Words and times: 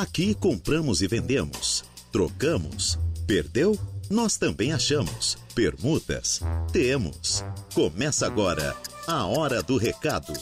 Aqui 0.00 0.32
compramos 0.32 1.02
e 1.02 1.08
vendemos, 1.08 1.82
trocamos, 2.12 2.96
perdeu? 3.26 3.76
Nós 4.08 4.36
também 4.36 4.72
achamos. 4.72 5.36
Permutas? 5.56 6.40
Temos. 6.72 7.44
Começa 7.74 8.24
agora 8.24 8.76
a 9.08 9.26
Hora 9.26 9.60
do 9.60 9.76
Recado. 9.76 10.32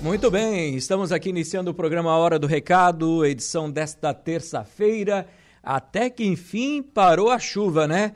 Muito 0.00 0.28
bem, 0.32 0.74
estamos 0.74 1.12
aqui 1.12 1.28
iniciando 1.28 1.70
o 1.70 1.74
programa 1.74 2.10
Hora 2.16 2.40
do 2.40 2.48
Recado, 2.48 3.24
edição 3.24 3.70
desta 3.70 4.12
terça-feira. 4.12 5.28
Até 5.62 6.10
que 6.10 6.24
enfim 6.24 6.82
parou 6.82 7.30
a 7.30 7.38
chuva, 7.38 7.86
né? 7.86 8.14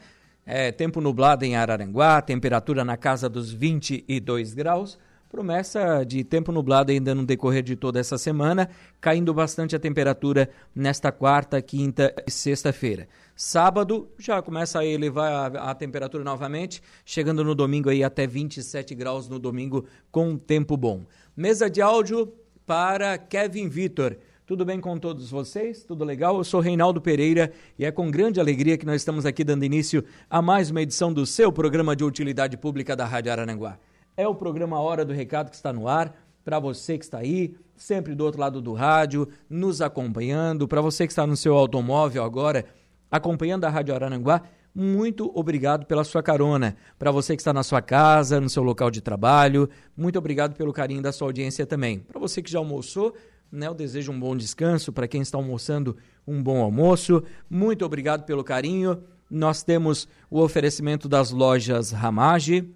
É, 0.48 0.70
tempo 0.70 1.00
nublado 1.00 1.44
em 1.44 1.56
Araranguá, 1.56 2.22
temperatura 2.22 2.84
na 2.84 2.96
casa 2.96 3.28
dos 3.28 3.52
22 3.52 4.54
graus. 4.54 4.96
Promessa 5.28 6.04
de 6.04 6.22
tempo 6.22 6.52
nublado 6.52 6.92
ainda 6.92 7.12
no 7.12 7.26
decorrer 7.26 7.64
de 7.64 7.74
toda 7.74 7.98
essa 7.98 8.16
semana, 8.16 8.70
caindo 9.00 9.34
bastante 9.34 9.74
a 9.74 9.78
temperatura 9.78 10.48
nesta 10.72 11.10
quarta, 11.10 11.60
quinta 11.60 12.14
e 12.24 12.30
sexta-feira. 12.30 13.08
Sábado 13.34 14.08
já 14.16 14.40
começa 14.40 14.78
a 14.78 14.86
elevar 14.86 15.56
a, 15.56 15.70
a, 15.72 15.74
temperatura 15.74 16.22
novamente, 16.22 16.80
chegando 17.04 17.42
no 17.42 17.56
domingo 17.56 17.90
aí 17.90 18.04
até 18.04 18.24
27 18.24 18.94
graus 18.94 19.28
no 19.28 19.40
domingo 19.40 19.84
com 20.12 20.38
tempo 20.38 20.76
bom. 20.76 21.04
Mesa 21.36 21.68
de 21.68 21.82
áudio 21.82 22.32
para 22.64 23.18
Kevin 23.18 23.68
Vitor. 23.68 24.16
Tudo 24.46 24.64
bem 24.64 24.80
com 24.80 24.96
todos 24.96 25.28
vocês? 25.28 25.82
Tudo 25.82 26.04
legal? 26.04 26.36
Eu 26.36 26.44
sou 26.44 26.60
Reinaldo 26.60 27.00
Pereira 27.00 27.50
e 27.76 27.84
é 27.84 27.90
com 27.90 28.08
grande 28.08 28.38
alegria 28.38 28.78
que 28.78 28.86
nós 28.86 29.00
estamos 29.00 29.26
aqui 29.26 29.42
dando 29.42 29.64
início 29.64 30.04
a 30.30 30.40
mais 30.40 30.70
uma 30.70 30.82
edição 30.82 31.12
do 31.12 31.26
seu 31.26 31.50
programa 31.50 31.96
de 31.96 32.04
utilidade 32.04 32.56
pública 32.56 32.94
da 32.94 33.04
Rádio 33.04 33.32
Arananguá. 33.32 33.76
É 34.16 34.28
o 34.28 34.36
programa 34.36 34.78
Hora 34.78 35.04
do 35.04 35.12
Recado 35.12 35.50
que 35.50 35.56
está 35.56 35.72
no 35.72 35.88
ar, 35.88 36.14
para 36.44 36.60
você 36.60 36.96
que 36.96 37.04
está 37.04 37.18
aí, 37.18 37.56
sempre 37.74 38.14
do 38.14 38.24
outro 38.24 38.40
lado 38.40 38.62
do 38.62 38.72
rádio, 38.72 39.28
nos 39.50 39.82
acompanhando, 39.82 40.68
para 40.68 40.80
você 40.80 41.08
que 41.08 41.12
está 41.12 41.26
no 41.26 41.36
seu 41.36 41.56
automóvel 41.56 42.22
agora, 42.22 42.66
acompanhando 43.10 43.64
a 43.64 43.68
Rádio 43.68 43.96
Arananguá, 43.96 44.42
muito 44.72 45.28
obrigado 45.34 45.86
pela 45.86 46.04
sua 46.04 46.22
carona. 46.22 46.76
Para 46.96 47.10
você 47.10 47.34
que 47.34 47.40
está 47.40 47.52
na 47.52 47.64
sua 47.64 47.82
casa, 47.82 48.40
no 48.40 48.48
seu 48.48 48.62
local 48.62 48.92
de 48.92 49.00
trabalho, 49.00 49.68
muito 49.96 50.18
obrigado 50.20 50.54
pelo 50.54 50.72
carinho 50.72 51.02
da 51.02 51.10
sua 51.10 51.26
audiência 51.26 51.66
também. 51.66 51.98
Para 51.98 52.20
você 52.20 52.40
que 52.40 52.50
já 52.50 52.58
almoçou, 52.58 53.12
né, 53.50 53.66
eu 53.66 53.74
desejo 53.74 54.12
um 54.12 54.18
bom 54.18 54.36
descanso. 54.36 54.92
Para 54.92 55.08
quem 55.08 55.22
está 55.22 55.38
almoçando, 55.38 55.96
um 56.26 56.42
bom 56.42 56.60
almoço. 56.60 57.22
Muito 57.48 57.84
obrigado 57.84 58.24
pelo 58.24 58.44
carinho. 58.44 59.02
Nós 59.30 59.62
temos 59.62 60.08
o 60.30 60.40
oferecimento 60.40 61.08
das 61.08 61.30
lojas 61.30 61.90
Ramage, 61.90 62.68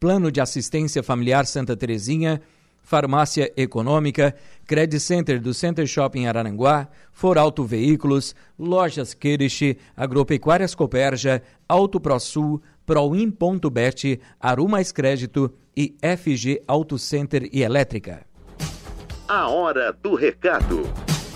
Plano 0.00 0.30
de 0.30 0.40
Assistência 0.40 1.02
Familiar 1.02 1.46
Santa 1.46 1.76
Terezinha, 1.76 2.40
Farmácia 2.82 3.52
Econômica, 3.56 4.34
Credit 4.66 4.98
Center 4.98 5.40
do 5.40 5.52
Center 5.52 5.86
Shopping 5.86 6.26
Araranguá, 6.26 6.88
Foralto 7.12 7.62
Veículos, 7.64 8.34
Lojas 8.58 9.12
Queriche, 9.12 9.76
Agropecuárias 9.96 10.74
Coperja, 10.74 11.42
Auto 11.68 12.00
ProSul, 12.00 12.62
Proin.bet, 12.86 14.18
Arumais 14.40 14.90
Crédito 14.90 15.52
e 15.76 15.94
FG 16.00 16.62
Auto 16.66 16.98
Center 16.98 17.48
e 17.52 17.62
Elétrica. 17.62 18.27
A 19.28 19.46
hora 19.46 19.92
do 19.92 20.14
recado. 20.14 20.84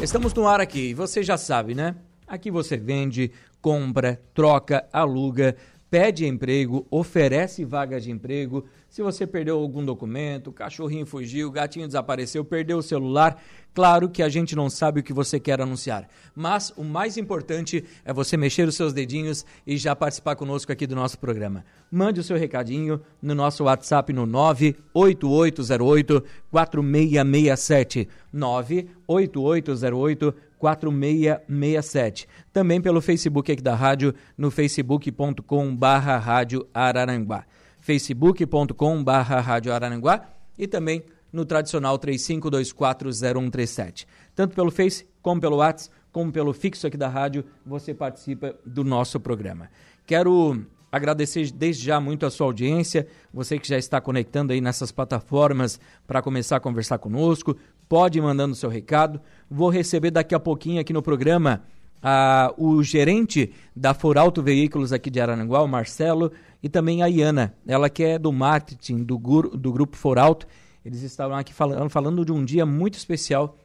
Estamos 0.01 0.33
no 0.33 0.49
ar 0.49 0.63
aqui, 0.63 0.95
você 0.95 1.23
já 1.23 1.37
sabe, 1.37 1.75
né? 1.75 1.95
Aqui 2.27 2.51
você 2.51 2.75
vende, 2.75 3.31
compra, 3.61 4.19
troca, 4.33 4.89
aluga, 4.91 5.55
pede 5.93 6.25
emprego, 6.25 6.87
oferece 6.91 7.67
vagas 7.67 8.05
de 8.05 8.11
emprego. 8.11 8.65
Se 8.89 9.03
você 9.03 9.27
perdeu 9.27 9.59
algum 9.59 9.85
documento, 9.85 10.47
o 10.47 10.53
cachorrinho 10.53 11.05
fugiu, 11.05 11.49
o 11.49 11.51
gatinho 11.51 11.87
desapareceu, 11.87 12.43
perdeu 12.43 12.79
o 12.79 12.83
celular, 12.83 13.39
claro 13.75 14.09
que 14.09 14.23
a 14.23 14.29
gente 14.31 14.57
não 14.57 14.71
sabe 14.71 15.01
o 15.01 15.03
que 15.03 15.13
você 15.13 15.39
quer 15.39 15.61
anunciar. 15.61 16.09
Mas 16.35 16.73
o 16.79 16.83
mais 16.83 17.19
importante 17.19 17.85
é 18.07 18.13
você 18.13 18.39
mexer 18.39 18.67
os 18.67 18.75
seus 18.75 18.95
dedinhos 18.95 19.45
e 19.67 19.77
já 19.77 19.95
participar 19.95 20.35
conosco 20.35 20.73
aqui 20.73 20.87
do 20.87 20.97
nosso 20.97 21.19
programa. 21.19 21.63
Mande 21.91 22.21
o 22.21 22.25
seu 22.25 22.39
recadinho 22.39 22.99
no 23.21 23.35
nosso 23.35 23.65
WhatsApp 23.65 24.15
no 24.15 24.25
98808 24.25 26.25
4667. 26.51 28.09
98808 28.33 30.35
4667. 30.63 32.29
Também 32.53 32.81
pelo 32.81 33.01
Facebook 33.01 33.51
aqui 33.51 33.61
da 33.61 33.75
rádio, 33.75 34.15
no 34.39 34.49
facebook.com 34.49 35.75
barra 35.75 36.17
rádio 36.19 36.65
Araranguá. 36.73 37.45
facebook.com 37.81 39.03
barra 39.03 39.41
rádio 39.41 39.73
Araranguá 39.73 40.25
e 40.57 40.69
também 40.69 41.03
no 41.33 41.45
tradicional 41.45 41.99
35240137. 41.99 44.07
Tanto 44.37 44.55
pelo 44.55 44.71
Face, 44.71 45.05
como 45.21 45.41
pelo 45.41 45.57
WhatsApp, 45.57 45.93
como 46.13 46.31
pelo 46.31 46.53
fixo 46.53 46.87
aqui 46.87 46.97
da 46.97 47.09
rádio, 47.09 47.45
você 47.67 47.93
participa 47.93 48.55
do 48.65 48.85
nosso 48.85 49.19
programa. 49.19 49.69
Quero 50.07 50.65
agradecer 50.93 51.51
desde 51.51 51.87
já 51.87 51.99
muito 51.99 52.27
a 52.27 52.31
sua 52.31 52.47
audiência, 52.47 53.07
você 53.33 53.59
que 53.59 53.67
já 53.67 53.79
está 53.79 53.99
conectando 53.99 54.53
aí 54.53 54.61
nessas 54.61 54.93
plataformas 54.93 55.81
para 56.07 56.21
começar 56.21 56.57
a 56.57 56.61
conversar 56.61 56.99
conosco, 56.99 57.57
pode 57.89 58.19
ir 58.19 58.23
mandando 58.23 58.55
seu 58.55 58.71
recado. 58.71 59.21
Vou 59.51 59.69
receber 59.69 60.11
daqui 60.11 60.35
a 60.35 60.41
pouquinho 60.41 60.81
aqui 60.81 60.93
no 60.93 61.03
programa 61.03 61.63
a, 62.03 62.53
o 62.59 62.83
gerente 62.83 63.53
da 63.75 63.95
Foralto 63.95 64.43
Veículos 64.43 64.93
aqui 64.93 65.09
de 65.11 65.21
Arananguá, 65.21 65.63
o 65.63 65.69
Marcelo, 65.69 66.33
e 66.63 66.69
também 66.69 67.03
a 67.03 67.07
Iana, 67.07 67.55
ela 67.67 67.89
que 67.89 68.03
é 68.03 68.19
do 68.19 68.33
marketing 68.33 69.05
do, 69.05 69.17
do 69.17 69.73
grupo 69.73 69.97
Foralto. 69.97 70.47
Eles 70.85 71.03
estavam 71.03 71.37
aqui 71.37 71.55
falando, 71.55 71.89
falando 71.89 72.25
de 72.25 72.33
um 72.33 72.45
dia 72.45 72.67
muito 72.67 72.95
especial 72.95 73.57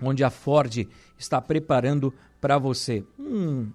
onde 0.00 0.22
a 0.22 0.30
Ford 0.30 0.86
está 1.18 1.40
preparando 1.40 2.12
para 2.40 2.58
você. 2.58 3.02
Hum, 3.18 3.68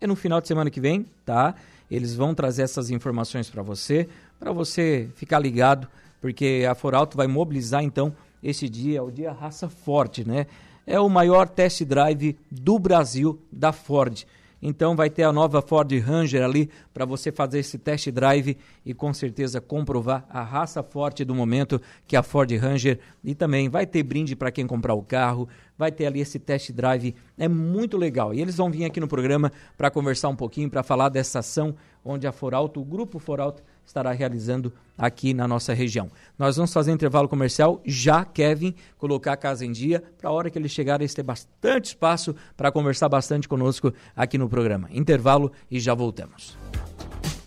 é 0.00 0.06
no 0.06 0.14
final 0.14 0.40
de 0.40 0.48
semana 0.48 0.70
que 0.70 0.80
vem, 0.80 1.06
tá? 1.24 1.54
Eles 1.90 2.14
vão 2.14 2.34
trazer 2.34 2.62
essas 2.62 2.90
informações 2.90 3.50
para 3.50 3.62
você, 3.62 4.08
para 4.38 4.52
você 4.52 5.08
ficar 5.14 5.38
ligado, 5.38 5.88
porque 6.20 6.66
a 6.68 6.74
Foralto 6.74 7.16
vai 7.16 7.26
mobilizar 7.26 7.82
então 7.82 8.14
esse 8.42 8.68
dia 8.68 8.98
é 8.98 9.02
o 9.02 9.10
dia 9.10 9.32
raça 9.32 9.68
forte, 9.68 10.26
né? 10.26 10.46
É 10.86 10.98
o 10.98 11.08
maior 11.08 11.48
test 11.48 11.84
drive 11.84 12.36
do 12.50 12.78
Brasil 12.78 13.40
da 13.52 13.72
Ford. 13.72 14.24
Então 14.60 14.96
vai 14.96 15.08
ter 15.08 15.22
a 15.22 15.32
nova 15.32 15.62
Ford 15.62 15.90
Ranger 16.00 16.42
ali 16.42 16.68
para 16.92 17.04
você 17.04 17.30
fazer 17.30 17.60
esse 17.60 17.78
test 17.78 18.10
drive 18.10 18.56
e 18.84 18.92
com 18.92 19.14
certeza 19.14 19.60
comprovar 19.60 20.26
a 20.28 20.42
raça 20.42 20.82
forte 20.82 21.24
do 21.24 21.34
momento 21.34 21.80
que 22.06 22.16
é 22.16 22.18
a 22.18 22.24
Ford 22.24 22.50
Ranger 22.50 22.98
e 23.22 23.34
também 23.34 23.68
vai 23.68 23.86
ter 23.86 24.02
brinde 24.02 24.34
para 24.34 24.50
quem 24.50 24.66
comprar 24.66 24.94
o 24.94 25.02
carro, 25.02 25.48
vai 25.76 25.92
ter 25.92 26.06
ali 26.06 26.20
esse 26.20 26.40
test 26.40 26.72
drive, 26.72 27.14
é 27.36 27.46
muito 27.46 27.96
legal. 27.96 28.34
E 28.34 28.40
eles 28.40 28.56
vão 28.56 28.70
vir 28.70 28.84
aqui 28.84 28.98
no 28.98 29.06
programa 29.06 29.52
para 29.76 29.90
conversar 29.90 30.28
um 30.28 30.36
pouquinho, 30.36 30.68
para 30.68 30.82
falar 30.82 31.08
dessa 31.08 31.38
ação 31.38 31.76
onde 32.04 32.26
a 32.26 32.32
Foralto, 32.32 32.80
o 32.80 32.84
grupo 32.84 33.20
Foralto 33.20 33.62
estará 33.88 34.12
realizando 34.12 34.72
aqui 34.96 35.32
na 35.32 35.48
nossa 35.48 35.72
região. 35.72 36.10
Nós 36.38 36.56
vamos 36.56 36.72
fazer 36.72 36.90
um 36.90 36.94
intervalo 36.94 37.28
comercial, 37.28 37.80
já 37.84 38.24
Kevin 38.24 38.74
colocar 38.96 39.32
a 39.32 39.36
casa 39.36 39.64
em 39.64 39.72
dia, 39.72 40.02
para 40.18 40.30
a 40.30 40.32
hora 40.32 40.50
que 40.50 40.58
ele 40.58 40.68
chegar 40.68 41.00
eles 41.00 41.14
ter 41.14 41.22
bastante 41.22 41.86
espaço 41.86 42.34
para 42.56 42.70
conversar 42.70 43.08
bastante 43.08 43.48
conosco 43.48 43.92
aqui 44.14 44.36
no 44.38 44.48
programa. 44.48 44.88
Intervalo 44.92 45.50
e 45.70 45.80
já 45.80 45.94
voltamos. 45.94 46.56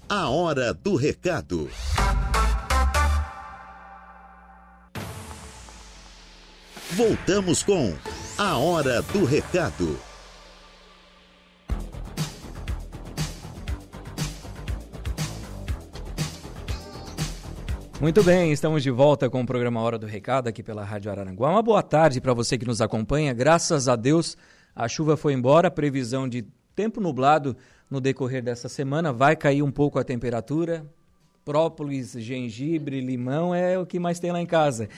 A 0.10 0.30
hora 0.30 0.74
do 0.74 0.96
recado. 0.96 1.70
Voltamos 6.92 7.64
com 7.64 7.96
a 8.38 8.58
hora 8.58 9.02
do 9.02 9.24
recado. 9.24 10.11
Muito 18.02 18.24
bem, 18.24 18.52
estamos 18.52 18.82
de 18.82 18.90
volta 18.90 19.30
com 19.30 19.44
o 19.44 19.46
programa 19.46 19.80
Hora 19.80 19.96
do 19.96 20.08
Recado 20.08 20.48
aqui 20.48 20.64
pela 20.64 20.84
Rádio 20.84 21.12
Araranguá. 21.12 21.52
Uma 21.52 21.62
boa 21.62 21.84
tarde 21.84 22.20
para 22.20 22.34
você 22.34 22.58
que 22.58 22.66
nos 22.66 22.82
acompanha. 22.82 23.32
Graças 23.32 23.88
a 23.88 23.96
Deus, 23.96 24.36
a 24.76 24.88
chuva 24.88 25.16
foi 25.16 25.34
embora, 25.34 25.70
previsão 25.70 26.28
de 26.28 26.42
tempo 26.76 27.00
nublado 27.00 27.56
no 27.92 28.02
decorrer 28.02 28.42
dessa 28.42 28.68
semana. 28.68 29.14
Vai 29.14 29.36
cair 29.36 29.62
um 29.62 29.72
pouco 29.72 30.00
a 30.00 30.04
temperatura. 30.04 30.84
Própolis, 31.46 32.14
gengibre, 32.14 33.02
limão 33.02 33.54
é 33.54 33.78
o 33.78 33.86
que 33.86 34.00
mais 34.00 34.20
tem 34.20 34.32
lá 34.32 34.42
em 34.42 34.48
casa. 34.48 34.90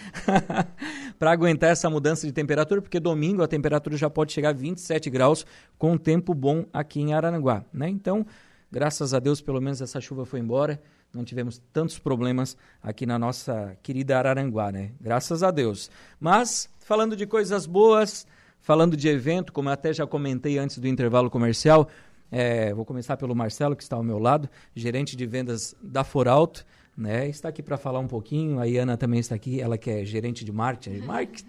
para 1.19 1.33
aguentar 1.33 1.71
essa 1.71 1.89
mudança 1.89 2.25
de 2.25 2.31
temperatura, 2.31 2.81
porque 2.81 3.01
domingo 3.01 3.43
a 3.43 3.47
temperatura 3.49 3.97
já 3.97 4.09
pode 4.09 4.31
chegar 4.31 4.51
a 4.51 4.53
27 4.53 5.09
graus 5.09 5.45
com 5.77 5.97
tempo 5.97 6.33
bom 6.33 6.65
aqui 6.71 7.01
em 7.01 7.13
Araranguá, 7.13 7.65
né? 7.73 7.89
Então, 7.89 8.25
graças 8.71 9.13
a 9.13 9.19
Deus, 9.19 9.41
pelo 9.41 9.59
menos 9.59 9.81
essa 9.81 9.99
chuva 9.99 10.25
foi 10.25 10.39
embora 10.39 10.79
não 11.13 11.23
tivemos 11.23 11.61
tantos 11.71 11.99
problemas 11.99 12.57
aqui 12.81 13.05
na 13.05 13.19
nossa 13.19 13.77
querida 13.83 14.17
Araranguá, 14.17 14.71
né? 14.71 14.91
Graças 14.99 15.43
a 15.43 15.51
Deus. 15.51 15.91
Mas, 16.19 16.69
falando 16.79 17.15
de 17.15 17.27
coisas 17.27 17.65
boas, 17.65 18.25
falando 18.61 18.97
de 18.97 19.07
evento, 19.07 19.53
como 19.53 19.69
eu 19.69 19.73
até 19.73 19.93
já 19.93 20.07
comentei 20.07 20.57
antes 20.57 20.79
do 20.79 20.87
intervalo 20.87 21.29
comercial, 21.29 21.87
É, 22.35 22.73
vou 22.73 22.83
começar 22.83 23.15
pelo 23.15 23.35
Marcelo, 23.35 23.75
que 23.75 23.83
está 23.83 23.95
ao 23.95 24.01
meu 24.01 24.17
lado, 24.17 24.49
gerente 24.75 25.15
de 25.15 25.23
vendas 25.23 25.75
da 25.79 26.03
Foralto. 26.03 26.65
Né, 26.97 27.27
está 27.27 27.49
aqui 27.49 27.61
para 27.61 27.77
falar 27.77 27.99
um 27.99 28.07
pouquinho. 28.07 28.59
A 28.59 28.65
Iana 28.65 28.97
também 28.97 29.19
está 29.19 29.35
aqui, 29.35 29.61
ela 29.61 29.77
que 29.77 29.89
é 29.91 30.03
gerente 30.03 30.43
de 30.43 30.51
marketing, 30.51 31.01
marketing 31.05 31.47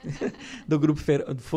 do 0.68 0.78
grupo 0.78 1.00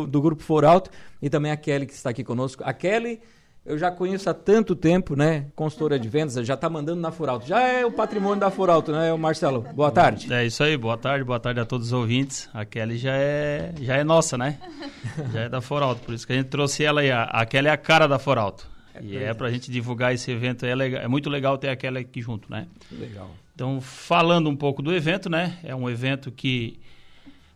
do 0.07 0.21
grupo 0.21 0.43
Foralto 0.43 0.89
e 1.21 1.29
também 1.29 1.51
a 1.51 1.57
Kelly 1.57 1.85
que 1.85 1.93
está 1.93 2.09
aqui 2.11 2.23
conosco. 2.23 2.63
A 2.65 2.73
Kelly 2.73 3.19
eu 3.67 3.77
já 3.77 3.91
conheço 3.91 4.29
há 4.29 4.33
tanto 4.33 4.75
tempo, 4.75 5.15
né? 5.15 5.47
Consultora 5.53 5.99
de 5.99 6.07
vendas, 6.07 6.33
já 6.47 6.53
está 6.53 6.69
mandando 6.69 7.01
na 7.01 7.11
Furalto. 7.11 7.45
Já 7.45 7.59
é 7.59 7.85
o 7.85 7.91
patrimônio 7.91 8.39
da 8.39 8.49
Furalto, 8.49 8.93
né, 8.93 9.13
Marcelo? 9.15 9.61
Boa 9.75 9.91
tarde. 9.91 10.33
É 10.33 10.45
isso 10.45 10.63
aí, 10.63 10.77
boa 10.77 10.97
tarde, 10.97 11.25
boa 11.25 11.39
tarde 11.39 11.59
a 11.59 11.65
todos 11.65 11.87
os 11.87 11.93
ouvintes. 11.93 12.49
A 12.53 12.63
Kelly 12.63 12.97
já 12.97 13.13
é, 13.13 13.73
já 13.81 13.97
é 13.97 14.03
nossa, 14.05 14.37
né? 14.37 14.57
Já 15.33 15.41
é 15.41 15.49
da 15.49 15.61
Foralto, 15.61 16.01
por 16.01 16.13
isso 16.13 16.25
que 16.27 16.33
a 16.33 16.35
gente 16.35 16.47
trouxe 16.47 16.83
ela 16.83 17.01
aí. 17.01 17.11
A 17.11 17.45
Kelly 17.45 17.67
é 17.67 17.71
a 17.71 17.77
cara 17.77 18.07
da 18.07 18.19
Foralto. 18.19 18.67
É 18.93 19.01
e 19.01 19.17
é 19.17 19.33
para 19.33 19.47
a 19.47 19.51
gente 19.51 19.71
divulgar 19.71 20.13
esse 20.13 20.29
evento, 20.31 20.65
é, 20.65 20.75
legal, 20.75 21.01
é 21.01 21.07
muito 21.07 21.29
legal 21.29 21.57
ter 21.57 21.69
a 21.69 21.75
Kelly 21.75 21.99
aqui 21.99 22.21
junto, 22.21 22.51
né? 22.51 22.67
Legal. 22.91 23.29
Então, 23.53 23.81
falando 23.81 24.49
um 24.49 24.55
pouco 24.55 24.81
do 24.81 24.93
evento, 24.93 25.29
né? 25.29 25.57
É 25.63 25.75
um 25.75 25.89
evento 25.89 26.31
que 26.31 26.79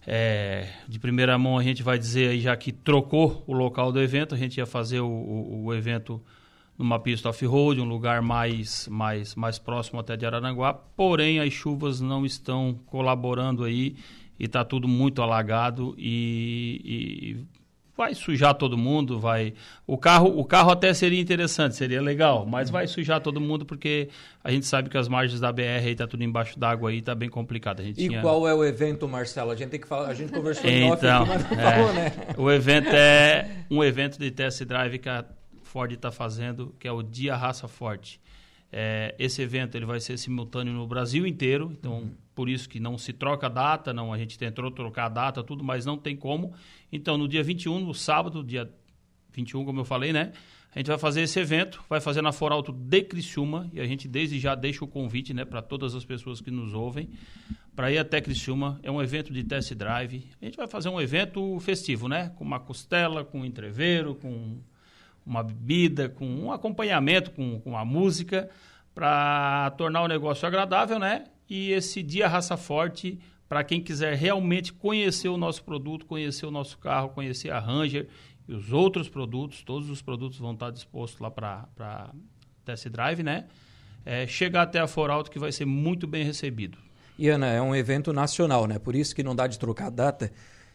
é, 0.05 0.67
de 0.87 0.99
primeira 0.99 1.37
mão 1.37 1.57
a 1.57 1.63
gente 1.63 1.83
vai 1.83 1.97
dizer 1.97 2.29
aí, 2.29 2.39
já 2.39 2.55
que 2.55 2.71
trocou 2.71 3.43
o 3.47 3.53
local 3.53 3.91
do 3.91 4.01
evento, 4.01 4.33
a 4.33 4.37
gente 4.37 4.57
ia 4.57 4.65
fazer 4.65 4.99
o, 4.99 5.07
o, 5.07 5.65
o 5.65 5.73
evento 5.73 6.21
numa 6.77 6.99
pista 6.99 7.29
off-road, 7.29 7.79
um 7.79 7.85
lugar 7.85 8.21
mais, 8.21 8.87
mais, 8.87 9.35
mais 9.35 9.59
próximo 9.59 9.99
até 9.99 10.17
de 10.17 10.25
Araranguá, 10.25 10.73
porém 10.73 11.39
as 11.39 11.53
chuvas 11.53 12.01
não 12.01 12.25
estão 12.25 12.79
colaborando 12.87 13.63
aí 13.63 13.95
e 14.39 14.45
está 14.45 14.65
tudo 14.65 14.87
muito 14.87 15.21
alagado 15.21 15.93
e, 15.97 16.81
e 16.83 17.60
vai 18.01 18.15
sujar 18.15 18.55
todo 18.55 18.75
mundo, 18.75 19.19
vai. 19.19 19.53
O 19.85 19.95
carro, 19.95 20.39
o 20.39 20.43
carro 20.43 20.71
até 20.71 20.91
seria 20.91 21.21
interessante, 21.21 21.75
seria 21.75 22.01
legal, 22.01 22.47
mas 22.47 22.71
vai 22.71 22.87
sujar 22.87 23.21
todo 23.21 23.39
mundo 23.39 23.63
porque 23.63 24.09
a 24.43 24.49
gente 24.49 24.65
sabe 24.65 24.89
que 24.89 24.97
as 24.97 25.07
margens 25.07 25.39
da 25.39 25.51
BR 25.51 25.85
aí 25.85 25.93
tá 25.93 26.07
tudo 26.07 26.23
embaixo 26.23 26.57
d'água 26.57 26.89
aí, 26.89 26.99
tá 26.99 27.13
bem 27.13 27.29
complicado. 27.29 27.81
A 27.81 27.83
gente 27.83 28.03
e 28.03 28.09
tinha... 28.09 28.21
qual 28.21 28.47
é 28.47 28.55
o 28.55 28.65
evento, 28.65 29.07
Marcelo? 29.07 29.51
A 29.51 29.55
gente 29.55 29.69
tem 29.69 29.79
que 29.79 29.87
falar, 29.87 30.07
a 30.07 30.15
gente 30.15 30.31
conversou 30.31 30.65
off 30.65 31.05
então, 31.05 31.21
aqui, 31.21 31.29
mas 31.29 31.51
não 31.51 31.59
é, 31.59 31.71
falou, 31.71 31.93
né? 31.93 32.11
O 32.37 32.51
evento 32.51 32.89
é 32.89 33.65
um 33.69 33.83
evento 33.83 34.17
de 34.17 34.31
test 34.31 34.63
drive 34.63 34.97
que 34.97 35.07
a 35.07 35.23
Ford 35.61 35.91
está 35.91 36.11
fazendo, 36.11 36.73
que 36.79 36.87
é 36.87 36.91
o 36.91 37.03
Dia 37.03 37.35
Raça 37.35 37.67
Forte. 37.67 38.19
É, 38.71 39.13
esse 39.19 39.41
evento 39.41 39.75
ele 39.75 39.85
vai 39.85 39.99
ser 39.99 40.17
simultâneo 40.17 40.71
no 40.73 40.87
Brasil 40.87 41.27
inteiro, 41.27 41.71
então 41.77 41.99
uhum. 41.99 42.11
por 42.33 42.47
isso 42.47 42.69
que 42.69 42.79
não 42.79 42.97
se 42.97 43.11
troca 43.11 43.47
a 43.47 43.49
data, 43.49 43.93
não, 43.93 44.13
a 44.13 44.17
gente 44.17 44.37
tentou 44.39 44.71
trocar 44.71 45.07
a 45.07 45.09
data, 45.09 45.43
tudo, 45.43 45.63
mas 45.63 45.85
não 45.85 45.97
tem 45.97 46.15
como. 46.15 46.53
Então, 46.91 47.17
no 47.17 47.27
dia 47.27 47.43
21, 47.43 47.79
no 47.79 47.93
sábado, 47.93 48.43
dia 48.43 48.71
21, 49.33 49.65
como 49.65 49.81
eu 49.81 49.85
falei, 49.85 50.13
né? 50.13 50.31
A 50.73 50.79
gente 50.79 50.87
vai 50.87 50.97
fazer 50.97 51.21
esse 51.21 51.37
evento, 51.37 51.83
vai 51.89 51.99
fazer 51.99 52.21
na 52.21 52.31
Foralto 52.31 52.71
de 52.71 53.01
Criciúma, 53.03 53.69
e 53.73 53.81
a 53.81 53.85
gente 53.85 54.07
desde 54.07 54.39
já 54.39 54.55
deixa 54.55 54.85
o 54.85 54.87
convite, 54.87 55.33
né, 55.33 55.43
para 55.43 55.61
todas 55.61 55.93
as 55.93 56.05
pessoas 56.05 56.39
que 56.39 56.49
nos 56.49 56.73
ouvem, 56.73 57.09
para 57.75 57.91
ir 57.91 57.97
até 57.97 58.21
Criciúma. 58.21 58.79
É 58.81 58.89
um 58.89 59.01
evento 59.01 59.33
de 59.33 59.43
test 59.43 59.73
drive. 59.73 60.29
A 60.41 60.45
gente 60.45 60.55
vai 60.55 60.67
fazer 60.67 60.87
um 60.87 60.99
evento 60.99 61.59
festivo, 61.59 62.07
né? 62.07 62.29
Com 62.37 62.45
uma 62.45 62.59
costela, 62.59 63.25
com 63.25 63.41
um 63.41 63.45
entreveiro, 63.45 64.15
com 64.15 64.61
uma 65.31 65.43
bebida, 65.43 66.09
com 66.09 66.25
um 66.25 66.51
acompanhamento, 66.51 67.31
com, 67.31 67.59
com 67.61 67.77
a 67.77 67.85
música, 67.85 68.49
para 68.93 69.71
tornar 69.77 70.03
o 70.03 70.07
negócio 70.07 70.45
agradável, 70.45 70.99
né? 70.99 71.23
E 71.49 71.71
esse 71.71 72.03
dia 72.03 72.27
Raça 72.27 72.57
Forte, 72.57 73.17
para 73.47 73.63
quem 73.63 73.81
quiser 73.81 74.15
realmente 74.15 74.73
conhecer 74.73 75.29
o 75.29 75.37
nosso 75.37 75.63
produto, 75.63 76.05
conhecer 76.05 76.45
o 76.45 76.51
nosso 76.51 76.77
carro, 76.77 77.09
conhecer 77.09 77.49
a 77.49 77.59
Ranger 77.59 78.07
e 78.47 78.53
os 78.53 78.73
outros 78.73 79.07
produtos, 79.07 79.63
todos 79.63 79.89
os 79.89 80.01
produtos 80.01 80.37
vão 80.37 80.51
estar 80.51 80.69
dispostos 80.69 81.21
lá 81.21 81.31
para 81.31 82.13
test 82.65 82.89
drive, 82.89 83.23
né? 83.23 83.45
É, 84.05 84.27
chegar 84.27 84.63
até 84.63 84.79
a 84.79 84.87
Foralto 84.87 85.31
que 85.31 85.39
vai 85.39 85.51
ser 85.51 85.65
muito 85.65 86.07
bem 86.07 86.25
recebido. 86.25 86.77
E 87.17 87.29
Ana, 87.29 87.47
é 87.47 87.61
um 87.61 87.73
evento 87.73 88.11
nacional, 88.11 88.67
né? 88.67 88.79
Por 88.79 88.95
isso 88.95 89.15
que 89.15 89.23
não 89.23 89.35
dá 89.35 89.47
de 89.47 89.57
trocar 89.57 89.91
data. 89.91 90.31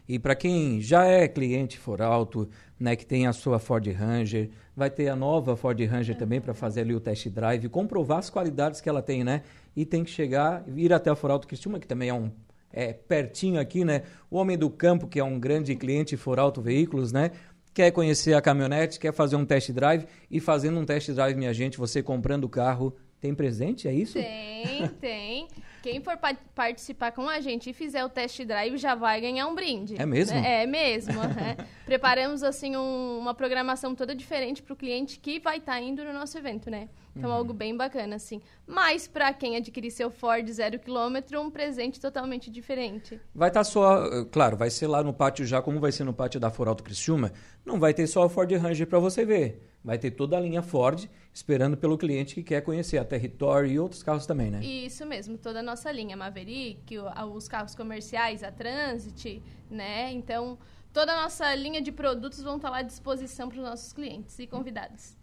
E 0.09 0.19
para 0.19 0.35
quem 0.35 0.81
já 0.81 1.05
é 1.05 1.27
cliente 1.27 1.79
Foralto, 1.79 2.49
né, 2.79 2.95
que 2.95 3.05
tem 3.05 3.27
a 3.27 3.33
sua 3.33 3.59
Ford 3.59 3.87
Ranger, 3.87 4.51
vai 4.77 4.91
ter 4.91 5.09
a 5.09 5.17
nova 5.17 5.57
Ford 5.57 5.81
Ranger 5.81 6.17
também 6.17 6.41
para 6.41 6.55
fazer 6.55 6.83
ali 6.83 6.95
o 6.95 7.01
test 7.01 7.29
drive, 7.29 7.69
comprovar 7.69 8.19
as 8.19 8.31
qualidades 8.31 8.81
que 8.81 8.89
ela 8.89 9.03
tem, 9.03 9.25
né? 9.25 9.43
E 9.75 9.85
tem 9.85 10.05
que 10.05 10.11
chegar, 10.11 10.65
ir 10.77 10.93
até 10.93 11.11
a 11.11 11.17
Foralto 11.17 11.47
Cristina, 11.47 11.81
que 11.81 11.87
também 11.87 12.09
é 12.09 12.15
um 12.15 12.31
é, 12.73 12.93
pertinho 12.93 13.59
aqui, 13.59 13.85
né? 13.85 14.03
O 14.31 14.37
Homem 14.37 14.57
do 14.57 14.71
Campo, 14.71 15.09
que 15.09 15.19
é 15.19 15.25
um 15.25 15.41
grande 15.41 15.75
cliente 15.75 16.17
Foralto 16.17 16.61
Veículos, 16.61 17.11
né? 17.11 17.31
Quer 17.73 17.91
conhecer 17.91 18.35
a 18.35 18.41
caminhonete, 18.41 18.99
quer 18.99 19.13
fazer 19.13 19.37
um 19.37 19.45
test 19.45 19.71
drive 19.73 20.07
e 20.31 20.41
fazendo 20.41 20.79
um 20.79 20.85
test 20.85 21.11
drive, 21.11 21.37
minha 21.37 21.53
gente, 21.53 21.79
você 21.79 22.03
comprando 22.03 22.45
o 22.45 22.49
carro, 22.49 22.95
tem 23.21 23.35
presente, 23.35 23.89
é 23.89 23.93
isso? 23.93 24.15
Tem, 24.15 24.89
tem. 25.01 25.49
Quem 25.83 26.01
for 26.01 26.17
pa 26.17 26.35
participar 26.55 27.13
com 27.13 27.29
a 27.29 27.41
gente 27.41 27.71
e 27.71 27.73
fizer 27.73 28.05
o 28.05 28.09
test 28.09 28.43
drive 28.45 28.77
já 28.79 28.95
vai 28.95 29.21
ganhar 29.21 29.47
um 29.47 29.55
brinde. 29.55 29.95
É 30.01 30.07
mesmo? 30.07 30.35
Né? 30.35 30.63
É 30.63 30.67
mesmo. 30.67 31.21
é. 31.23 31.57
Preparamos 31.85 32.43
assim 32.43 32.77
um, 32.77 33.19
uma 33.19 33.35
programação 33.35 33.95
toda 33.95 34.15
diferente 34.15 34.63
para 34.63 34.73
o 34.73 34.77
cliente 34.77 35.19
que 35.19 35.39
vai 35.39 35.59
estar 35.59 35.73
tá 35.73 35.81
indo 35.81 36.05
no 36.05 36.13
nosso 36.13 36.37
evento, 36.37 36.71
né? 36.71 36.89
Então 37.15 37.31
uhum. 37.31 37.37
algo 37.37 37.53
bem 37.53 37.77
bacana 37.77 38.17
assim. 38.17 38.43
Mas 38.67 39.07
para 39.07 39.33
quem 39.33 39.57
adquirir 39.57 39.91
seu 39.91 40.11
Ford 40.11 40.47
zero 40.51 40.79
quilômetro, 40.79 41.41
um 41.41 41.51
presente 41.51 42.01
totalmente 42.01 42.51
diferente. 42.51 43.21
Vai 43.35 43.49
estar 43.49 43.61
tá 43.61 43.65
só, 43.65 44.25
claro, 44.27 44.57
vai 44.57 44.69
ser 44.69 44.87
lá 44.87 45.03
no 45.03 45.13
pátio 45.13 45.47
já, 45.47 45.63
como 45.63 45.81
vai 45.81 45.93
ser 45.93 46.05
no 46.05 46.13
pátio 46.13 46.39
da 46.39 46.51
Foralto 46.51 46.83
Criciúma, 46.83 47.33
não 47.65 47.81
vai 47.81 47.95
ter 47.95 48.07
só 48.07 48.25
a 48.25 48.29
Ford 48.29 48.51
Ranger 48.53 48.87
para 48.87 48.99
você 48.99 49.25
ver 49.25 49.76
vai 49.87 49.97
ter 49.97 50.11
toda 50.11 50.37
a 50.37 50.41
linha 50.41 50.63
Ford 50.63 51.09
esperando 51.33 51.77
pelo 51.77 51.97
cliente 51.97 52.35
que 52.35 52.43
quer 52.43 52.61
conhecer 52.61 52.99
a 52.99 53.05
Territory 53.05 53.71
e 53.71 53.79
outros 53.79 54.03
carros 54.03 54.27
também, 54.27 54.51
né? 54.51 54.65
Isso 54.65 55.07
mesmo, 55.07 55.39
toda 55.39 55.61
a 55.61 55.63
nossa 55.63 55.93
linha 55.93 56.17
Maverick, 56.17 56.99
os 57.33 57.47
carros 57.47 57.77
comerciais, 57.77 58.43
a 58.43 58.51
Transit, 58.51 59.41
né? 59.71 60.13
Então, 60.13 60.59
toda 60.93 61.13
a 61.13 61.23
nossa 61.23 61.55
linha 61.55 61.81
de 61.81 61.93
produtos 61.93 62.43
vão 62.43 62.57
estar 62.57 62.69
lá 62.69 62.79
à 62.79 62.83
disposição 62.83 63.49
para 63.49 63.59
os 63.59 63.65
nossos 63.65 63.93
clientes 63.93 64.37
e 64.41 64.47
convidados. 64.49 65.17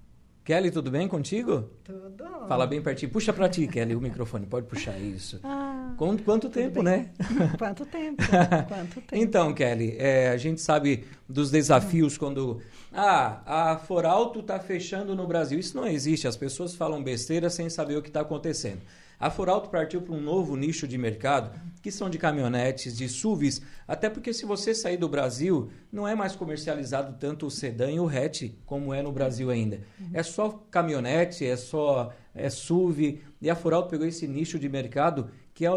Kelly, 0.45 0.71
tudo 0.71 0.91
bem 0.91 1.07
contigo? 1.07 1.69
Tudo. 1.85 2.25
Fala 2.49 2.67
bem 2.67 2.81
pertinho. 2.81 3.09
Puxa 3.11 3.31
para 3.31 3.47
ti, 3.47 3.65
Kelly, 3.65 3.95
o 3.95 4.01
microfone. 4.01 4.45
Pode 4.45 4.67
puxar 4.67 4.97
isso. 4.99 5.39
Ah, 5.41 5.93
quanto, 5.97 6.21
quanto 6.23 6.49
tempo, 6.49 6.83
bem. 6.83 6.83
né? 6.83 7.11
Quanto 7.57 7.85
tempo? 7.85 8.21
quanto 8.67 8.95
tempo? 9.07 9.15
Então, 9.15 9.53
Kelly, 9.53 9.95
é, 9.97 10.29
a 10.29 10.37
gente 10.37 10.59
sabe 10.59 11.05
dos 11.29 11.49
desafios 11.49 12.17
quando 12.17 12.61
ah, 12.93 13.71
a 13.71 13.77
Foralto 13.77 14.39
está 14.39 14.59
fechando 14.59 15.15
no 15.15 15.25
Brasil. 15.25 15.59
Isso 15.59 15.75
não 15.75 15.87
existe. 15.87 16.27
As 16.27 16.37
pessoas 16.37 16.75
falam 16.75 17.03
besteira 17.03 17.49
sem 17.49 17.69
saber 17.69 17.97
o 17.97 18.01
que 18.01 18.09
está 18.09 18.21
acontecendo. 18.21 18.81
A 19.19 19.29
Foralto 19.29 19.69
partiu 19.69 20.01
para 20.01 20.13
um 20.13 20.19
novo 20.19 20.55
nicho 20.55 20.87
de 20.87 20.97
mercado, 20.97 21.57
que 21.81 21.89
são 21.89 22.09
de 22.09 22.17
caminhonetes, 22.17 22.97
de 22.97 23.07
SUVs, 23.07 23.61
até 23.87 24.09
porque 24.09 24.33
se 24.33 24.45
você 24.45 24.75
sair 24.75 24.97
do 24.97 25.07
Brasil, 25.07 25.71
não 25.91 26.07
é 26.07 26.13
mais 26.13 26.35
comercializado 26.35 27.15
tanto 27.17 27.45
o 27.45 27.51
sedã 27.51 27.89
e 27.89 27.99
o 27.99 28.07
hatch 28.07 28.51
como 28.65 28.93
é 28.93 29.01
no 29.01 29.13
Brasil 29.13 29.49
ainda. 29.49 29.79
É 30.13 30.21
só 30.23 30.49
caminhonete, 30.69 31.45
é 31.45 31.55
só 31.55 32.11
é 32.35 32.49
SUV, 32.49 33.21
e 33.41 33.49
a 33.49 33.55
Foralto 33.55 33.89
pegou 33.89 34.05
esse 34.05 34.27
nicho 34.27 34.59
de 34.59 34.67
mercado 34.67 35.29
que 35.53 35.65
é 35.65 35.69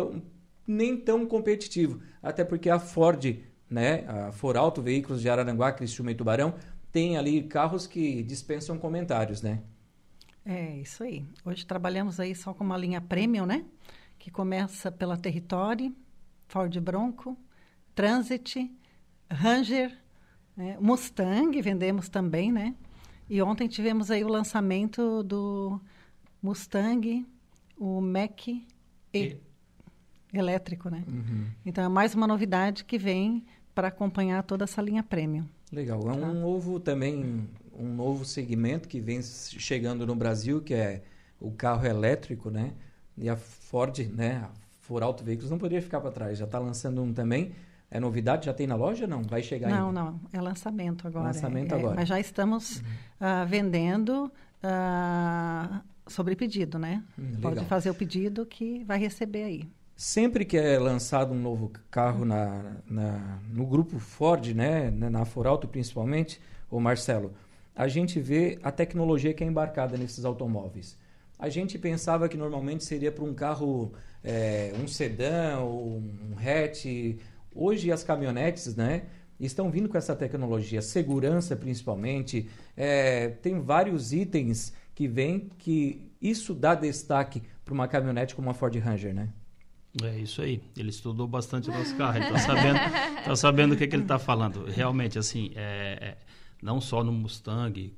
nem 0.67 0.97
tão 0.97 1.25
competitivo, 1.25 2.01
até 2.21 2.43
porque 2.43 2.69
a 2.69 2.81
Ford, 2.81 3.39
né, 3.71 4.05
a 4.09 4.33
Foralto 4.33 4.83
Veículos 4.83 5.23
de 5.23 5.29
Araranguá, 5.29 5.71
Criciúma 5.71 6.11
e 6.11 6.15
Tubarão, 6.17 6.55
tem 6.97 7.19
ali 7.19 7.43
carros 7.43 7.87
que 7.87 8.23
dispensam 8.23 8.79
comentários, 8.79 9.43
né? 9.43 9.61
É, 10.47 10.79
isso 10.79 11.03
aí. 11.03 11.27
Hoje 11.45 11.67
trabalhamos 11.67 12.19
aí 12.19 12.35
só 12.35 12.55
com 12.55 12.65
uma 12.65 12.79
linha 12.79 13.03
premium, 13.03 13.45
né? 13.45 13.67
Que 14.19 14.31
começa 14.31 14.91
pela 14.91 15.15
Territory, 15.15 15.95
Ford 16.49 16.75
Bronco, 16.81 17.37
Transit, 17.95 18.75
Ranger, 19.31 19.95
né? 20.57 20.79
Mustang, 20.81 21.61
vendemos 21.61 22.09
também, 22.09 22.51
né? 22.51 22.75
E 23.29 23.43
ontem 23.43 23.69
tivemos 23.69 24.11
aí 24.11 24.25
o 24.25 24.29
lançamento 24.29 25.23
do 25.23 25.79
Mustang, 26.41 27.27
o 27.77 28.01
Mac 28.01 28.49
e, 28.49 28.65
e... 29.13 29.39
elétrico, 30.33 30.89
né? 30.89 31.05
Uhum. 31.07 31.47
Então 31.63 31.85
é 31.85 31.89
mais 31.91 32.15
uma 32.15 32.27
novidade 32.27 32.87
que 32.87 32.97
vem 32.97 33.45
para 33.75 33.89
acompanhar 33.89 34.43
toda 34.45 34.65
essa 34.65 34.81
linha 34.81 35.03
premium. 35.03 35.47
Legal. 35.73 36.01
É 36.09 36.13
um 36.13 36.21
tá? 36.21 36.33
novo 36.33 36.81
também 36.81 37.49
um 37.79 37.95
novo 37.95 38.25
segmento 38.25 38.89
que 38.89 39.01
vem 39.01 39.21
chegando 39.23 40.07
no 40.07 40.15
Brasil, 40.15 40.61
que 40.61 40.75
é 40.75 41.03
o 41.41 41.51
carro 41.51 41.87
elétrico, 41.87 42.51
né? 42.51 42.73
E 43.17 43.29
a 43.29 43.37
Ford, 43.37 43.99
né? 44.13 44.43
A 44.45 44.51
For 44.81 45.03
Auto 45.03 45.25
Veículos 45.25 45.51
não 45.51 45.59
poderia 45.59 45.83
ficar 45.83 46.01
para 46.01 46.11
trás. 46.11 46.39
Já 46.39 46.45
está 46.45 46.59
lançando 46.59 47.03
um 47.03 47.13
também. 47.13 47.53
É 47.91 48.01
novidade? 48.01 48.47
Já 48.47 48.53
tem 48.53 48.67
na 48.67 48.75
loja? 48.75 49.07
Não? 49.07 49.23
Vai 49.23 49.43
chegar 49.43 49.69
Não, 49.69 49.89
ainda? 49.89 50.01
não. 50.01 50.21
É 50.33 50.41
lançamento 50.41 51.07
agora. 51.07 51.27
Lançamento 51.27 51.73
é, 51.73 51.79
agora. 51.79 51.95
É, 51.95 51.97
mas 51.97 52.09
já 52.09 52.19
estamos 52.19 52.79
uhum. 52.79 52.85
uh, 53.21 53.47
vendendo 53.47 54.33
uh, 54.63 55.81
sobre 56.07 56.35
pedido, 56.35 56.79
né? 56.79 57.03
Hum, 57.19 57.41
Pode 57.41 57.65
fazer 57.67 57.91
o 57.91 57.95
pedido 57.95 58.45
que 58.45 58.83
vai 58.85 58.99
receber 58.99 59.45
aí. 59.45 59.69
Sempre 59.97 60.45
que 60.45 60.59
é 60.59 60.79
lançado 60.79 61.33
um 61.33 61.41
novo 61.41 61.73
carro 61.91 62.27
na, 62.27 62.77
na 62.87 63.41
no 63.51 63.65
grupo 63.65 63.99
Ford, 63.99 64.55
né? 64.55 64.91
Na 64.91 65.25
For 65.25 65.47
Auto 65.47 65.67
principalmente, 65.67 66.39
o 66.71 66.79
Marcelo, 66.79 67.33
a 67.75 67.89
gente 67.89 68.21
vê 68.21 68.59
a 68.63 68.71
tecnologia 68.71 69.33
que 69.33 69.43
é 69.43 69.47
embarcada 69.47 69.97
nesses 69.97 70.27
automóveis. 70.27 70.99
A 71.39 71.49
gente 71.49 71.79
pensava 71.79 72.29
que 72.29 72.37
normalmente 72.37 72.85
seria 72.85 73.11
para 73.11 73.25
um 73.25 73.33
carro, 73.33 73.95
é, 74.23 74.75
um 74.79 74.87
sedã 74.87 75.61
ou 75.61 75.97
um 75.97 76.35
hatch. 76.39 77.17
Hoje 77.55 77.91
as 77.91 78.05
caminhonetes, 78.05 78.77
né? 78.77 79.05
Estão 79.41 79.71
vindo 79.71 79.89
com 79.89 79.97
essa 79.97 80.15
tecnologia, 80.15 80.83
segurança 80.83 81.57
principalmente. 81.57 82.51
É, 82.77 83.29
tem 83.29 83.61
vários 83.61 84.13
itens 84.13 84.75
que 84.95 85.09
vêm 85.09 85.49
que 85.59 86.11
isso 86.21 86.53
dá 86.55 86.75
destaque 86.75 87.43
para 87.65 87.73
uma 87.73 87.89
caminhonete 87.89 88.35
como 88.35 88.51
a 88.51 88.55
Ford 88.55 88.77
Ranger, 88.77 89.15
né? 89.15 89.31
É 90.03 90.19
isso 90.19 90.43
aí. 90.43 90.61
Ele 90.77 90.91
estudou 90.91 91.27
bastante 91.27 91.71
o 91.71 91.73
nosso 91.73 91.97
carro. 91.97 92.19
Ele 92.19 92.27
está 92.27 92.39
sabendo, 92.39 92.79
tá 93.25 93.37
sabendo 93.37 93.75
o 93.75 93.77
que, 93.77 93.87
que 93.87 93.97
ele 93.97 94.03
está 94.03 94.19
falando. 94.19 94.65
Realmente, 94.67 95.19
assim, 95.19 95.53
é, 95.55 95.99
é, 96.01 96.17
não 96.63 96.81
só 96.81 97.03
no 97.03 97.13
Mustang, 97.13 97.95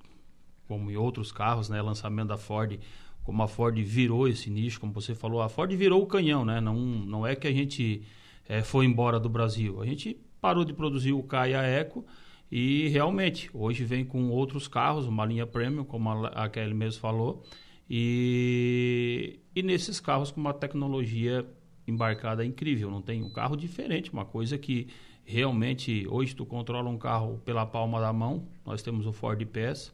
como 0.68 0.90
em 0.90 0.96
outros 0.96 1.32
carros, 1.32 1.68
né? 1.68 1.82
Lançamento 1.82 2.28
da 2.28 2.36
Ford, 2.36 2.78
como 3.24 3.42
a 3.42 3.48
Ford 3.48 3.76
virou 3.82 4.28
esse 4.28 4.48
nicho, 4.48 4.80
como 4.80 4.92
você 4.92 5.14
falou, 5.14 5.42
a 5.42 5.48
Ford 5.48 5.74
virou 5.74 6.02
o 6.02 6.06
canhão, 6.06 6.44
né? 6.44 6.60
Não, 6.60 6.76
não 6.76 7.26
é 7.26 7.34
que 7.34 7.48
a 7.48 7.52
gente 7.52 8.02
é, 8.48 8.62
foi 8.62 8.86
embora 8.86 9.18
do 9.18 9.28
Brasil. 9.28 9.82
A 9.82 9.86
gente 9.86 10.16
parou 10.40 10.64
de 10.64 10.72
produzir 10.72 11.12
o 11.12 11.22
K 11.22 11.48
e 11.48 11.54
a 11.54 11.62
Eco 11.62 12.06
e 12.50 12.88
realmente 12.88 13.50
hoje 13.52 13.84
vem 13.84 14.04
com 14.04 14.30
outros 14.30 14.68
carros, 14.68 15.06
uma 15.06 15.26
linha 15.26 15.46
premium, 15.46 15.84
como 15.84 16.08
a, 16.10 16.28
a 16.28 16.48
Kelly 16.48 16.74
mesmo 16.74 17.00
falou, 17.00 17.42
e, 17.90 19.40
e 19.54 19.62
nesses 19.62 20.00
carros 20.00 20.30
com 20.30 20.40
uma 20.40 20.54
tecnologia 20.54 21.46
embarcada 21.90 22.44
incrível. 22.44 22.90
Não 22.90 23.02
tem 23.02 23.22
um 23.22 23.30
carro 23.30 23.56
diferente, 23.56 24.12
uma 24.12 24.24
coisa 24.24 24.58
que 24.58 24.88
realmente 25.24 26.06
hoje 26.08 26.34
tu 26.34 26.46
controla 26.46 26.88
um 26.88 26.98
carro 26.98 27.40
pela 27.44 27.66
palma 27.66 28.00
da 28.00 28.12
mão. 28.12 28.44
Nós 28.64 28.82
temos 28.82 29.06
o 29.06 29.12
Ford 29.12 29.44
Pass, 29.46 29.92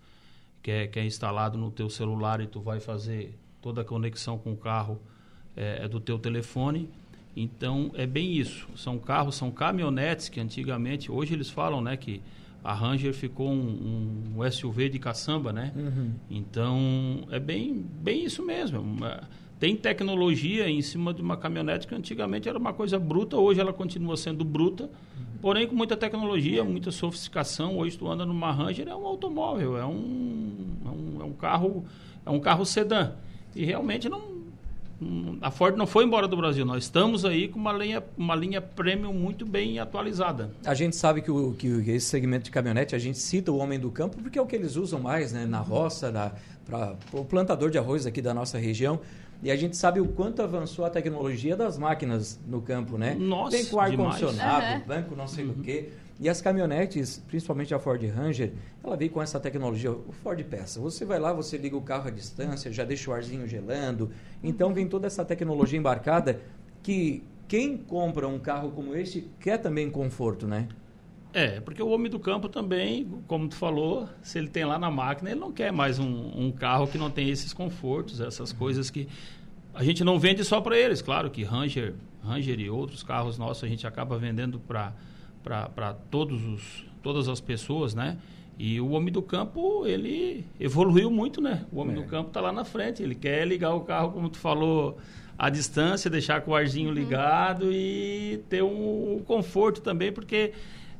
que 0.62 0.70
é, 0.70 0.86
que 0.86 0.98
é 0.98 1.04
instalado 1.04 1.58
no 1.58 1.70
teu 1.70 1.88
celular 1.88 2.40
e 2.40 2.46
tu 2.46 2.60
vai 2.60 2.80
fazer 2.80 3.38
toda 3.60 3.80
a 3.80 3.84
conexão 3.84 4.38
com 4.38 4.52
o 4.52 4.56
carro 4.56 5.00
é, 5.56 5.84
é 5.84 5.88
do 5.88 6.00
teu 6.00 6.18
telefone. 6.18 6.88
Então 7.36 7.90
é 7.94 8.06
bem 8.06 8.32
isso. 8.32 8.68
São 8.76 8.98
carros, 8.98 9.34
são 9.34 9.50
caminhonetes 9.50 10.28
que 10.28 10.40
antigamente, 10.40 11.10
hoje 11.10 11.34
eles 11.34 11.50
falam, 11.50 11.80
né, 11.80 11.96
que 11.96 12.22
a 12.62 12.72
Ranger 12.72 13.12
ficou 13.12 13.50
um, 13.50 14.34
um 14.36 14.50
SUV 14.50 14.88
de 14.88 14.98
caçamba, 14.98 15.52
né? 15.52 15.70
Uhum. 15.76 16.14
Então 16.30 17.26
é 17.30 17.38
bem, 17.38 17.84
bem 18.00 18.24
isso 18.24 18.42
mesmo. 18.42 18.80
Uma, 18.80 19.28
tem 19.58 19.76
tecnologia 19.76 20.68
em 20.68 20.82
cima 20.82 21.14
de 21.14 21.22
uma 21.22 21.36
caminhonete 21.36 21.86
que 21.86 21.94
antigamente 21.94 22.48
era 22.48 22.58
uma 22.58 22.72
coisa 22.72 22.98
bruta, 22.98 23.36
hoje 23.36 23.60
ela 23.60 23.72
continua 23.72 24.16
sendo 24.16 24.44
bruta, 24.44 24.90
porém 25.40 25.66
com 25.66 25.74
muita 25.74 25.96
tecnologia, 25.96 26.64
muita 26.64 26.90
sofisticação. 26.90 27.78
Hoje 27.78 27.96
tu 27.96 28.08
anda 28.08 28.26
numa 28.26 28.50
Ranger, 28.50 28.88
é 28.88 28.94
um 28.94 29.06
automóvel, 29.06 29.76
é 29.76 29.86
um, 29.86 30.52
é 30.84 30.88
um, 30.88 31.22
é 31.22 31.24
um 31.24 31.32
carro, 31.32 31.84
é 32.26 32.30
um 32.30 32.40
carro 32.40 32.64
sedã. 32.64 33.12
E 33.54 33.64
realmente 33.64 34.08
não, 34.08 34.22
a 35.40 35.50
Ford 35.50 35.76
não 35.76 35.86
foi 35.86 36.04
embora 36.04 36.26
do 36.26 36.36
Brasil. 36.36 36.64
Nós 36.64 36.84
estamos 36.84 37.24
aí 37.24 37.48
com 37.48 37.58
uma 37.58 37.72
linha, 37.72 38.02
uma 38.16 38.34
linha 38.34 38.60
premium 38.60 39.12
muito 39.12 39.44
bem 39.44 39.78
atualizada. 39.78 40.50
A 40.64 40.74
gente 40.74 40.96
sabe 40.96 41.20
que, 41.20 41.30
o, 41.30 41.54
que 41.54 41.66
esse 41.66 42.06
segmento 42.06 42.44
de 42.44 42.50
caminhonete, 42.50 42.94
a 42.94 42.98
gente 42.98 43.18
cita 43.18 43.52
o 43.52 43.58
homem 43.58 43.78
do 43.78 43.90
campo 43.90 44.16
porque 44.22 44.38
é 44.38 44.42
o 44.42 44.46
que 44.46 44.56
eles 44.56 44.76
usam 44.76 45.00
mais 45.00 45.32
né, 45.32 45.46
na 45.46 45.60
roça, 45.60 46.12
para 46.64 46.96
o 47.12 47.24
plantador 47.24 47.70
de 47.70 47.78
arroz 47.78 48.06
aqui 48.06 48.22
da 48.22 48.32
nossa 48.32 48.58
região. 48.58 49.00
E 49.44 49.50
a 49.50 49.56
gente 49.56 49.76
sabe 49.76 50.00
o 50.00 50.08
quanto 50.08 50.40
avançou 50.40 50.86
a 50.86 50.90
tecnologia 50.90 51.54
das 51.54 51.76
máquinas 51.76 52.40
no 52.46 52.62
campo, 52.62 52.96
né? 52.96 53.14
Nossa, 53.14 53.54
Vem 53.54 53.66
com 53.66 53.78
ar-condicionado, 53.78 54.80
uhum. 54.80 54.86
banco 54.88 55.14
não 55.14 55.28
sei 55.28 55.44
uhum. 55.44 55.50
o 55.50 55.54
quê. 55.56 55.90
E 56.18 56.30
as 56.30 56.40
caminhonetes, 56.40 57.22
principalmente 57.28 57.74
a 57.74 57.78
Ford 57.78 58.02
Ranger, 58.02 58.54
ela 58.82 58.96
veio 58.96 59.10
com 59.10 59.20
essa 59.20 59.38
tecnologia, 59.38 59.92
o 59.92 60.12
Ford 60.22 60.42
Peça. 60.44 60.80
Você 60.80 61.04
vai 61.04 61.18
lá, 61.18 61.30
você 61.30 61.58
liga 61.58 61.76
o 61.76 61.82
carro 61.82 62.08
à 62.08 62.10
distância, 62.10 62.72
já 62.72 62.84
deixa 62.84 63.10
o 63.10 63.12
arzinho 63.12 63.46
gelando. 63.46 64.10
Então 64.42 64.72
vem 64.72 64.88
toda 64.88 65.06
essa 65.06 65.22
tecnologia 65.26 65.78
embarcada 65.78 66.40
que 66.82 67.22
quem 67.46 67.76
compra 67.76 68.26
um 68.26 68.38
carro 68.38 68.70
como 68.70 68.96
este 68.96 69.28
quer 69.40 69.58
também 69.58 69.90
conforto, 69.90 70.46
né? 70.46 70.68
É, 71.34 71.60
porque 71.60 71.82
o 71.82 71.88
homem 71.88 72.08
do 72.08 72.20
campo 72.20 72.48
também, 72.48 73.08
como 73.26 73.48
tu 73.48 73.56
falou, 73.56 74.08
se 74.22 74.38
ele 74.38 74.46
tem 74.46 74.64
lá 74.64 74.78
na 74.78 74.88
máquina, 74.88 75.30
ele 75.30 75.40
não 75.40 75.50
quer 75.50 75.72
mais 75.72 75.98
um, 75.98 76.30
um 76.32 76.52
carro 76.52 76.86
que 76.86 76.96
não 76.96 77.10
tem 77.10 77.28
esses 77.28 77.52
confortos, 77.52 78.20
essas 78.20 78.52
uhum. 78.52 78.58
coisas 78.58 78.88
que 78.88 79.08
a 79.74 79.82
gente 79.82 80.04
não 80.04 80.16
vende 80.16 80.44
só 80.44 80.60
para 80.60 80.78
eles. 80.78 81.02
Claro 81.02 81.28
que 81.28 81.42
Ranger, 81.42 81.94
Ranger 82.22 82.60
e 82.60 82.70
outros 82.70 83.02
carros 83.02 83.36
nossos 83.36 83.64
a 83.64 83.66
gente 83.66 83.84
acaba 83.84 84.16
vendendo 84.16 84.60
para 84.60 84.92
para 85.42 85.92
todos 86.10 86.42
os 86.42 86.84
todas 87.02 87.28
as 87.28 87.40
pessoas, 87.40 87.94
né? 87.94 88.16
E 88.56 88.80
o 88.80 88.90
homem 88.90 89.12
do 89.12 89.20
campo, 89.20 89.84
ele 89.86 90.46
evoluiu 90.58 91.10
muito, 91.10 91.40
né? 91.40 91.66
O 91.72 91.80
homem 91.80 91.96
é. 91.98 92.00
do 92.00 92.06
campo 92.06 92.28
está 92.28 92.40
lá 92.40 92.52
na 92.52 92.64
frente, 92.64 93.02
ele 93.02 93.16
quer 93.16 93.46
ligar 93.46 93.74
o 93.74 93.80
carro, 93.80 94.12
como 94.12 94.30
tu 94.30 94.38
falou, 94.38 94.96
à 95.36 95.50
distância, 95.50 96.08
deixar 96.08 96.40
com 96.42 96.52
o 96.52 96.54
arzinho 96.54 96.88
uhum. 96.88 96.94
ligado 96.94 97.72
e 97.72 98.40
ter 98.48 98.62
um, 98.62 99.16
um 99.16 99.18
conforto 99.18 99.80
também, 99.80 100.12
porque 100.12 100.52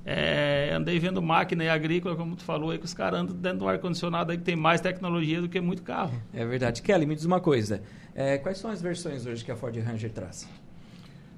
é, 0.07 0.71
andei 0.75 0.99
vendo 0.99 1.23
máquina 1.23 1.65
e 1.65 1.69
agrícola, 1.69 2.15
como 2.15 2.37
tu 2.37 2.45
falou, 2.45 2.71
aí 2.71 2.79
que 2.79 2.85
os 2.85 2.93
caras 2.93 3.21
andam 3.21 3.35
dentro 3.35 3.61
do 3.61 3.69
ar-condicionado 3.69 4.33
aí 4.33 4.39
que 4.39 4.45
tem 4.45 4.55
mais 4.55 4.81
tecnologia 4.81 5.41
do 5.41 5.49
que 5.49 5.61
muito 5.61 5.83
carro. 5.83 6.21
É 6.33 6.45
verdade. 6.45 6.83
Kelly, 6.83 7.07
me 7.07 7.15
diz 7.15 7.25
uma 7.25 7.41
coisa. 7.41 7.83
É, 8.15 8.37
quais 8.37 8.59
são 8.59 8.71
as 8.71 8.83
versões 8.83 9.25
hoje 9.25 9.45
que 9.45 9.51
a 9.51 9.57
Ford 9.57 9.75
Ranger 9.77 10.13
traz? 10.13 10.47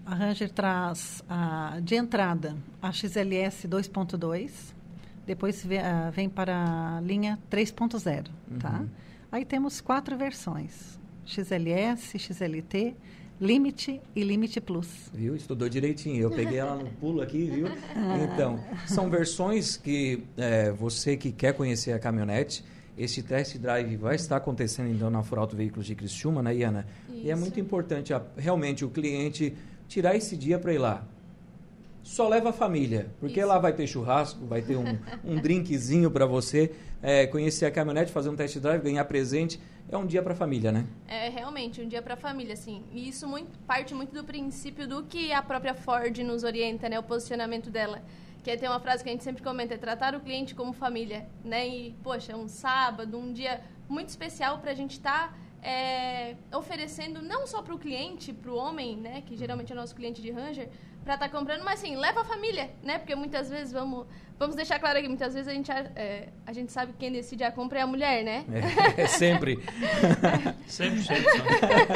A 0.05 0.15
Ranger 0.15 0.51
traz 0.51 1.23
a, 1.29 1.79
de 1.81 1.95
entrada 1.95 2.57
a 2.83 2.93
XLS 2.93 3.69
2.2, 3.69 4.75
depois 5.27 5.65
vem, 5.65 5.79
a, 5.79 6.11
vem 6.11 6.29
para 6.29 6.97
a 6.97 7.01
linha 7.01 7.39
3.0, 7.51 8.27
uhum. 8.51 8.59
tá? 8.59 8.85
Aí 9.31 9.45
temos 9.45 9.81
quatro 9.81 10.17
versões, 10.17 10.99
XLS, 11.25 12.19
XLT, 12.19 12.95
Limite 13.41 14.01
e 14.15 14.23
Limite 14.23 14.61
Plus. 14.61 15.11
Viu? 15.13 15.37
Estudou 15.37 15.69
direitinho. 15.69 16.23
Eu 16.23 16.31
peguei 16.31 16.59
ela 16.59 16.77
no 16.77 16.91
pulo 16.93 17.21
aqui, 17.21 17.51
viu? 17.51 17.67
Então, 18.33 18.59
são 18.87 19.11
versões 19.11 19.77
que 19.77 20.23
é, 20.37 20.71
você 20.71 21.17
que 21.17 21.33
quer 21.33 21.53
conhecer 21.55 21.93
a 21.93 21.99
caminhonete, 21.99 22.65
esse 22.97 23.23
test 23.23 23.59
drive 23.59 23.97
vai 23.97 24.17
estar 24.17 24.37
acontecendo 24.37 24.91
então 24.91 25.11
na 25.11 25.23
Furauto 25.23 25.55
Veículos 25.55 25.87
de 25.87 25.95
Criciúma, 25.95 26.43
né, 26.43 26.55
Iana? 26.55 26.87
Isso. 27.09 27.27
E 27.27 27.31
é 27.31 27.37
muito 27.37 27.61
importante 27.61 28.15
a, 28.15 28.23
realmente 28.37 28.85
o 28.85 28.91
cliente 28.91 29.55
tirar 29.87 30.17
esse 30.17 30.37
dia 30.37 30.59
para 30.59 30.73
ir 30.73 30.79
lá. 30.79 31.07
Só 32.03 32.29
leva 32.29 32.51
a 32.51 32.53
família, 32.53 33.09
porque 33.21 33.41
Isso. 33.41 33.49
lá 33.49 33.59
vai 33.59 33.73
ter 33.73 33.87
churrasco, 33.87 34.47
vai 34.47 34.63
ter 34.63 34.77
um, 34.77 34.99
um 35.25 35.41
drinkzinho 35.41 36.11
para 36.11 36.25
você 36.25 36.71
é, 37.03 37.27
conhecer 37.27 37.67
a 37.67 37.71
caminhonete, 37.71 38.13
fazer 38.13 38.29
um 38.29 38.37
test 38.37 38.59
drive, 38.59 38.81
ganhar 38.81 39.05
presente. 39.05 39.61
É 39.89 39.97
um 39.97 40.07
dia 40.07 40.23
para 40.23 40.33
a 40.33 40.37
família, 40.37 40.73
né? 40.73 40.87
É 41.07 41.29
realmente 41.29 41.81
um 41.81 41.89
dia 41.89 42.03
para 42.03 42.15
a 42.15 42.17
família, 42.17 42.55
assim. 42.55 42.83
E 42.93 43.09
isso 43.09 43.27
muito, 43.29 43.59
parte 43.61 43.95
muito 43.95 44.13
do 44.13 44.25
princípio 44.25 44.87
do 44.87 45.05
que 45.05 45.33
a 45.33 45.43
própria 45.43 45.75
Ford 45.75 46.17
nos 46.19 46.43
orienta, 46.43 46.89
né? 46.89 46.99
O 46.99 47.03
posicionamento 47.03 47.71
dela. 47.71 48.03
Que 48.43 48.51
é, 48.51 48.57
tem 48.57 48.69
uma 48.69 48.81
frase 48.81 49.03
que 49.03 49.09
a 49.09 49.13
gente 49.13 49.25
sempre 49.25 49.43
comenta, 49.43 49.75
é 49.75 49.77
tratar 49.77 50.15
o 50.15 50.21
cliente 50.21 50.55
como 50.55 50.73
família, 50.73 51.29
né? 51.45 51.69
E, 51.69 51.93
poxa, 52.03 52.37
um 52.37 52.49
sábado, 52.49 53.17
um 53.17 53.33
dia 53.33 53.61
muito 53.89 54.09
especial 54.09 54.59
para 54.59 54.73
a 54.73 54.75
gente 54.75 54.93
estar... 54.93 55.33
Tá 55.33 55.46
é, 55.67 56.37
oferecendo 56.55 57.21
não 57.21 57.45
só 57.45 57.61
para 57.61 57.75
o 57.75 57.79
cliente, 57.79 58.33
para 58.33 58.53
o 58.53 58.57
homem, 58.57 58.97
né, 58.97 59.25
que 59.27 59.37
geralmente 59.37 59.73
é 59.73 59.75
nosso 59.75 59.97
cliente 59.97 60.23
de 60.23 60.31
Ranger, 60.31 60.69
para 61.05 61.15
estar 61.15 61.29
tá 61.29 61.37
comprando, 61.37 61.65
mas 61.65 61.81
assim, 61.81 61.97
leva 61.97 62.21
a 62.21 62.25
família, 62.25 62.71
né, 62.85 62.99
porque 62.99 63.17
muitas 63.17 63.51
vezes, 63.51 63.73
vamos, 63.73 64.07
vamos 64.39 64.55
deixar 64.55 64.79
claro 64.79 64.97
aqui, 64.97 65.09
muitas 65.09 65.35
vezes 65.35 65.49
a 65.49 65.53
gente, 65.53 65.73
é, 65.73 66.29
a 66.47 66.53
gente 66.53 66.71
sabe 66.71 66.93
que 66.93 66.99
quem 66.99 67.11
decide 67.11 67.43
a 67.43 67.51
compra 67.51 67.81
é 67.81 67.83
a 67.83 67.87
mulher, 67.87 68.23
né? 68.23 68.45
É, 68.97 69.03
é 69.03 69.07
sempre. 69.11 69.59
sempre, 70.69 71.03
sempre. 71.03 71.25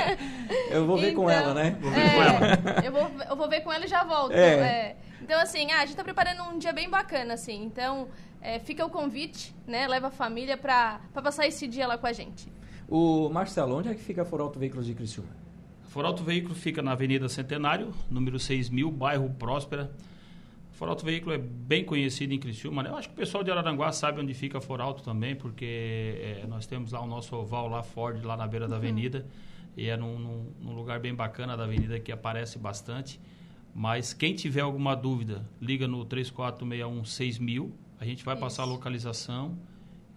Eu 0.69 0.85
vou 0.85 0.99
ver 0.99 1.13
então, 1.13 1.23
com 1.23 1.31
ela, 1.31 1.55
né? 1.55 1.77
Vou 1.81 1.93
ver 1.93 2.11
com 2.13 2.23
ela. 2.23 2.85
Eu 2.85 2.93
vou, 2.93 3.11
eu 3.31 3.37
vou 3.37 3.49
ver 3.49 3.61
com 3.61 3.73
ela 3.73 3.85
e 3.85 3.89
já 3.89 4.03
volto. 4.03 4.33
É. 4.33 4.55
é. 4.55 4.97
Então, 5.23 5.41
assim, 5.41 5.71
ah, 5.71 5.77
a 5.77 5.81
gente 5.81 5.91
está 5.91 6.03
preparando 6.03 6.43
um 6.43 6.59
dia 6.59 6.73
bem 6.73 6.91
bacana, 6.91 7.35
assim, 7.35 7.63
então... 7.63 8.09
É, 8.43 8.59
fica 8.59 8.87
o 8.87 8.89
convite, 8.89 9.55
né? 9.67 9.87
Leva 9.87 10.07
a 10.07 10.11
família 10.11 10.57
para 10.57 10.99
passar 11.13 11.47
esse 11.47 11.69
dia 11.69 11.87
lá 11.87 11.99
com 11.99 12.07
a 12.07 12.13
gente. 12.15 12.51
O 12.91 13.29
Marcelo, 13.29 13.77
onde 13.77 13.89
é 13.89 13.95
que 13.95 14.03
fica 14.03 14.23
a 14.23 14.25
Foralto 14.25 14.59
Veículos 14.59 14.85
de 14.85 14.95
Criciúma? 14.95 15.31
Foralto 15.85 16.25
Veículos 16.25 16.59
fica 16.59 16.83
na 16.83 16.91
Avenida 16.91 17.29
Centenário, 17.29 17.95
número 18.11 18.37
6000, 18.37 18.91
bairro 18.91 19.31
Próspera. 19.31 19.93
Foralto 20.73 21.05
Veículo 21.05 21.33
é 21.33 21.39
bem 21.39 21.85
conhecido 21.85 22.35
em 22.35 22.39
Criciúma. 22.39 22.83
Né? 22.83 22.91
Eu 22.91 22.97
acho 22.97 23.09
que 23.09 23.15
o 23.15 23.17
pessoal 23.17 23.45
de 23.45 23.51
Araranguá 23.53 23.93
sabe 23.93 24.21
onde 24.21 24.35
fica 24.35 24.61
Foralto 24.61 25.05
também, 25.05 25.37
porque 25.37 26.43
é, 26.43 26.47
nós 26.49 26.67
temos 26.67 26.91
lá 26.91 27.01
o 27.01 27.07
nosso 27.07 27.37
oval 27.37 27.69
lá 27.69 27.81
Ford, 27.81 28.25
lá 28.25 28.37
na 28.37 28.45
beira 28.49 28.67
da 28.67 28.75
uhum. 28.75 28.83
avenida. 28.83 29.25
E 29.77 29.89
é 29.89 29.97
num, 29.97 30.19
num, 30.19 30.47
num, 30.61 30.75
lugar 30.75 30.99
bem 30.99 31.15
bacana 31.15 31.57
da 31.57 31.63
avenida 31.63 32.01
que 32.01 32.11
aparece 32.11 32.59
bastante. 32.59 33.21
Mas 33.73 34.13
quem 34.13 34.35
tiver 34.35 34.63
alguma 34.63 34.97
dúvida, 34.97 35.49
liga 35.61 35.87
no 35.87 36.05
3461 36.05 37.05
6000. 37.05 37.73
A 38.01 38.05
gente 38.05 38.25
vai 38.25 38.35
Isso. 38.35 38.43
passar 38.43 38.63
a 38.65 38.67
localização 38.67 39.57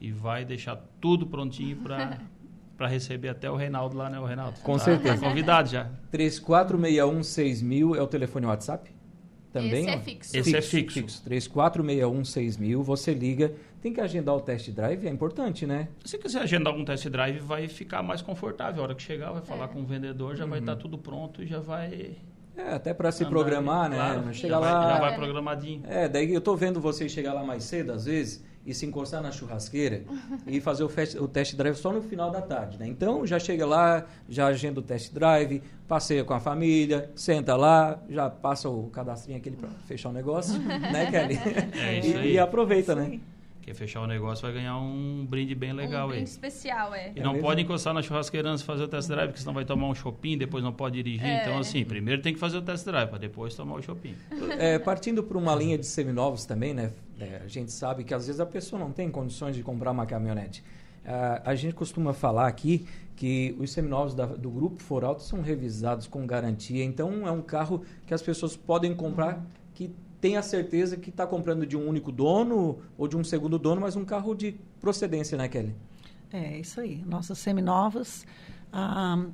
e 0.01 0.11
vai 0.11 0.43
deixar 0.43 0.75
tudo 0.99 1.27
prontinho 1.27 1.77
para 1.77 2.19
para 2.83 2.89
receber 2.89 3.29
até 3.29 3.49
o 3.49 3.55
Reinaldo 3.55 3.95
lá, 3.95 4.09
né, 4.09 4.19
o 4.19 4.25
Reinaldo? 4.25 4.59
Com 4.59 4.73
tá, 4.73 4.79
certeza. 4.83 5.15
Tá 5.15 5.21
convidado 5.29 5.69
já. 5.69 5.87
34616000 6.11 7.95
é 7.97 8.01
o 8.01 8.07
telefone 8.07 8.45
WhatsApp? 8.45 8.91
Também? 9.53 9.85
Esse 9.85 9.89
é 9.89 9.99
fixo. 9.99 10.37
Esse 10.37 10.57
é 10.57 10.61
fixo. 10.61 10.99
fixo. 10.99 11.23
34616000, 11.29 12.81
você 12.83 13.13
liga, 13.13 13.53
tem 13.81 13.93
que 13.93 14.01
agendar 14.01 14.35
o 14.35 14.41
test 14.41 14.69
drive, 14.71 15.07
é 15.07 15.09
importante, 15.09 15.65
né? 15.65 15.87
Se 16.03 16.17
quiser 16.17 16.41
agendar 16.41 16.73
um 16.73 16.83
test 16.83 17.07
drive, 17.07 17.39
vai 17.39 17.69
ficar 17.69 18.03
mais 18.03 18.21
confortável. 18.21 18.81
A 18.81 18.83
hora 18.87 18.95
que 18.95 19.01
chegar, 19.03 19.31
vai 19.31 19.41
falar 19.43 19.65
É. 19.65 19.67
com 19.69 19.79
o 19.81 19.85
vendedor, 19.85 20.35
já 20.35 20.45
vai 20.45 20.59
estar 20.59 20.75
tudo 20.75 20.97
pronto 20.97 21.41
e 21.41 21.47
já 21.47 21.59
vai. 21.61 22.17
É, 22.57 22.73
até 22.73 22.93
para 22.93 23.11
se 23.13 23.23
andar 23.23 23.29
programar, 23.31 23.89
né? 23.89 23.95
Claro, 23.95 24.17
Não 24.19 24.25
já 24.25 24.33
Chega 24.33 24.59
vai- 24.59 24.71
lá. 24.73 24.93
Já 24.93 24.99
vai 24.99 25.15
programadinho. 25.15 25.83
É, 25.87 26.09
daí 26.09 26.33
eu 26.33 26.41
tô 26.41 26.55
vendo 26.55 26.81
vocês 26.81 27.11
chegar 27.11 27.31
lá 27.33 27.43
mais 27.45 27.63
cedo, 27.63 27.93
às 27.93 28.05
vezes, 28.05 28.43
e 28.65 28.73
se 28.73 28.85
encostar 28.85 29.21
na 29.21 29.31
churrasqueira 29.31 30.03
e 30.47 30.61
fazer 30.61 30.83
o, 30.83 30.89
fest- 30.89 31.15
o 31.19 31.27
test 31.27 31.55
drive 31.55 31.75
só 31.75 31.91
no 31.91 32.01
final 32.01 32.31
da 32.31 32.41
tarde, 32.41 32.77
né? 32.79 32.87
Então 32.87 33.25
já 33.27 33.37
chega 33.39 33.65
lá, 33.65 34.05
já 34.29 34.47
agenda 34.47 34.79
o 34.79 34.83
test 34.83 35.13
drive, 35.13 35.61
passeia 35.87 36.23
com 36.23 36.33
a 36.33 36.39
família, 36.39 37.09
senta 37.15 37.55
lá, 37.55 37.99
já 38.09 38.29
passa 38.29 38.69
o 38.69 38.89
cadastrinho 38.89 39.37
aquele 39.37 39.57
para 39.57 39.69
fechar 39.85 40.09
o 40.09 40.13
negócio, 40.13 40.57
né, 40.59 41.07
Kelly? 41.11 41.39
É 41.77 41.99
isso 41.99 42.07
E- 42.09 42.17
aí. 42.17 42.31
E, 42.33 42.39
aproveita, 42.39 42.95
né? 42.95 43.19
Quem 43.61 43.73
fechar 43.73 44.01
o 44.01 44.07
negócio 44.07 44.41
vai 44.43 44.51
ganhar 44.53 44.77
um 44.77 45.25
brinde 45.25 45.55
bem 45.55 45.71
legal 45.71 46.07
um 46.07 46.11
aí. 46.11 46.15
brinde 46.17 46.29
especial, 46.31 46.93
é. 46.93 47.13
E 47.15 47.19
É 47.21 47.23
não 47.23 47.31
mesmo? 47.31 47.47
pode 47.47 47.61
encostar 47.61 47.93
na 47.93 48.01
churrasqueira 48.01 48.49
antes 48.49 48.59
de 48.59 48.65
fazer 48.65 48.83
o 48.83 48.87
test 48.89 49.07
drive, 49.07 49.27
porque 49.29 49.39
senão 49.39 49.53
vai 49.53 49.63
tomar 49.63 49.87
um 49.87 49.95
shopping, 49.95 50.37
depois 50.37 50.61
não 50.61 50.73
pode 50.73 51.01
dirigir. 51.01 51.25
É. 51.25 51.41
Então, 51.43 51.57
assim, 51.57 51.85
primeiro 51.85 52.21
tem 52.21 52.33
que 52.33 52.39
fazer 52.41 52.57
o 52.57 52.61
test 52.61 52.83
drive, 52.85 53.07
para 53.07 53.19
depois 53.19 53.55
tomar 53.55 53.75
o 53.75 53.81
shopping. 53.81 54.15
É, 54.59 54.77
partindo 54.79 55.23
para 55.23 55.37
uma 55.37 55.55
linha 55.55 55.77
de 55.77 55.85
seminovos 55.85 56.45
também, 56.45 56.73
né? 56.73 56.91
É, 57.19 57.41
a 57.43 57.47
gente 57.47 57.71
sabe 57.71 58.03
que 58.03 58.13
às 58.13 58.25
vezes 58.27 58.39
a 58.41 58.45
pessoa 58.45 58.79
não 58.79 58.91
tem 58.91 59.09
condições 59.09 59.55
de 59.55 59.63
comprar 59.63 59.91
uma 59.91 60.05
caminhonete. 60.05 60.63
Ah, 61.05 61.41
a 61.45 61.55
gente 61.55 61.75
costuma 61.75 62.13
falar 62.13 62.47
aqui 62.47 62.85
que 63.15 63.55
os 63.59 63.71
seminovos 63.71 64.15
da- 64.15 64.25
do 64.25 64.49
grupo 64.49 64.81
Foralto 64.81 65.21
são 65.21 65.41
revisados 65.41 66.07
com 66.07 66.25
garantia. 66.25 66.83
Então 66.83 67.27
é 67.27 67.31
um 67.31 67.41
carro 67.41 67.83
que 68.07 68.13
as 68.13 68.21
pessoas 68.21 68.55
podem 68.55 68.95
comprar 68.95 69.45
que 69.75 69.93
tem 70.19 70.37
a 70.37 70.41
certeza 70.41 70.95
que 70.97 71.09
está 71.09 71.27
comprando 71.27 71.65
de 71.65 71.75
um 71.75 71.87
único 71.87 72.11
dono 72.11 72.79
ou 72.97 73.07
de 73.07 73.17
um 73.17 73.23
segundo 73.23 73.59
dono, 73.59 73.81
mas 73.81 73.95
um 73.95 74.05
carro 74.05 74.33
de 74.33 74.55
procedência, 74.79 75.37
né, 75.37 75.47
Kelly? 75.47 75.75
É, 76.31 76.57
isso 76.57 76.79
aí. 76.79 77.03
Nossos 77.05 77.37
seminovos, 77.37 78.25
ah, 78.71 79.25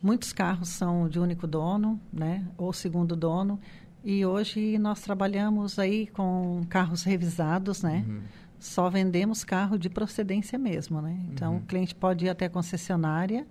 muitos 0.00 0.32
carros 0.32 0.68
são 0.68 1.08
de 1.08 1.18
único 1.18 1.46
dono, 1.46 2.00
né? 2.12 2.46
Ou 2.56 2.72
segundo 2.72 3.14
dono. 3.16 3.58
E 4.04 4.26
hoje 4.26 4.78
nós 4.78 5.00
trabalhamos 5.00 5.78
aí 5.78 6.06
com 6.08 6.62
carros 6.68 7.02
revisados, 7.04 7.82
né? 7.82 8.04
Só 8.58 8.88
vendemos 8.90 9.42
carro 9.44 9.78
de 9.78 9.88
procedência 9.88 10.58
mesmo, 10.58 11.00
né? 11.00 11.16
Então, 11.32 11.56
o 11.56 11.60
cliente 11.62 11.94
pode 11.94 12.26
ir 12.26 12.28
até 12.28 12.46
a 12.46 12.50
concessionária 12.50 13.46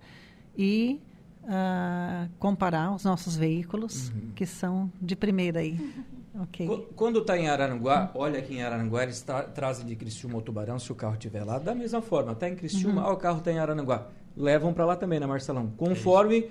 e 0.56 1.00
ah, 1.48 2.28
comparar 2.38 2.94
os 2.94 3.04
nossos 3.04 3.36
veículos, 3.36 4.10
que 4.34 4.46
são 4.46 4.90
de 5.00 5.16
primeira 5.16 5.60
aí. 5.60 5.78
Ok. 6.34 6.66
Qu- 6.66 6.86
Quando 6.96 7.18
está 7.18 7.36
em 7.36 7.46
Araranguá, 7.50 8.10
olha 8.14 8.38
aqui 8.38 8.54
em 8.54 8.62
Araranguá, 8.62 9.02
eles 9.02 9.20
tra 9.20 9.42
trazem 9.42 9.84
de 9.84 9.94
Criciúma 9.94 10.36
ou 10.36 10.40
Tubarão, 10.40 10.78
se 10.78 10.90
o 10.90 10.94
carro 10.94 11.12
estiver 11.12 11.44
lá, 11.44 11.58
da 11.58 11.74
mesma 11.74 12.00
forma. 12.00 12.32
Está 12.32 12.48
em 12.48 12.56
Criciúma, 12.56 13.02
ah, 13.02 13.12
o 13.12 13.18
carro 13.18 13.40
está 13.40 13.52
em 13.52 13.58
Araranguá. 13.58 14.06
Levam 14.34 14.72
para 14.72 14.86
lá 14.86 14.96
também, 14.96 15.20
né, 15.20 15.26
Marcelão? 15.26 15.70
Conforme 15.76 16.38
é, 16.38 16.48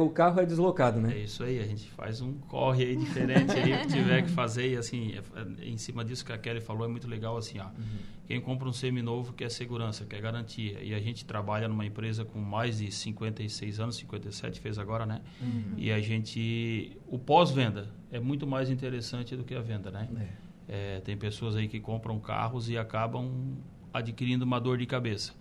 o 0.00 0.10
carro 0.10 0.40
é 0.40 0.46
deslocado, 0.46 0.98
É 0.98 1.02
né? 1.02 1.18
isso 1.18 1.44
aí, 1.44 1.60
a 1.60 1.64
gente 1.64 1.88
faz 1.90 2.20
um 2.20 2.32
corre 2.34 2.84
aí 2.84 2.96
diferente 2.96 3.52
aí, 3.52 3.78
que 3.82 3.86
tiver 3.88 4.22
que 4.22 4.30
fazer. 4.30 4.72
E 4.72 4.76
assim, 4.76 5.14
é- 5.14 5.40
é- 5.40 5.68
em 5.68 5.76
cima 5.78 6.04
disso 6.04 6.24
que 6.24 6.32
a 6.32 6.38
Kelly 6.38 6.60
falou, 6.60 6.84
é 6.84 6.88
muito 6.88 7.06
legal 7.08 7.36
assim, 7.36 7.58
ó. 7.60 7.66
Quem 8.26 8.40
compra 8.40 8.66
um 8.68 8.72
seminovo 8.72 9.32
quer 9.34 9.50
segurança, 9.50 10.04
quer 10.06 10.20
garantia. 10.20 10.82
E 10.82 10.94
a 10.94 10.98
gente 10.98 11.24
trabalha 11.24 11.68
numa 11.68 11.84
empresa 11.84 12.24
com 12.24 12.38
mais 12.40 12.78
de 12.78 12.90
56 12.90 13.78
anos, 13.78 13.96
57 13.96 14.60
fez 14.60 14.78
agora, 14.78 15.04
né? 15.06 15.20
E 15.76 15.92
a 15.92 16.00
gente... 16.00 16.96
O 17.06 17.18
pós-venda 17.18 17.90
é 18.10 18.18
muito 18.18 18.46
mais 18.46 18.70
interessante 18.70 19.36
do 19.36 19.44
que 19.44 19.54
a 19.54 19.60
venda, 19.60 19.90
né? 19.90 20.08
É, 20.66 21.00
tem 21.00 21.16
pessoas 21.16 21.54
aí 21.54 21.68
que 21.68 21.78
compram 21.78 22.18
carros 22.18 22.70
e 22.70 22.78
acabam 22.78 23.30
adquirindo 23.92 24.44
uma 24.44 24.58
dor 24.58 24.78
de 24.78 24.86
cabeça. 24.86 25.32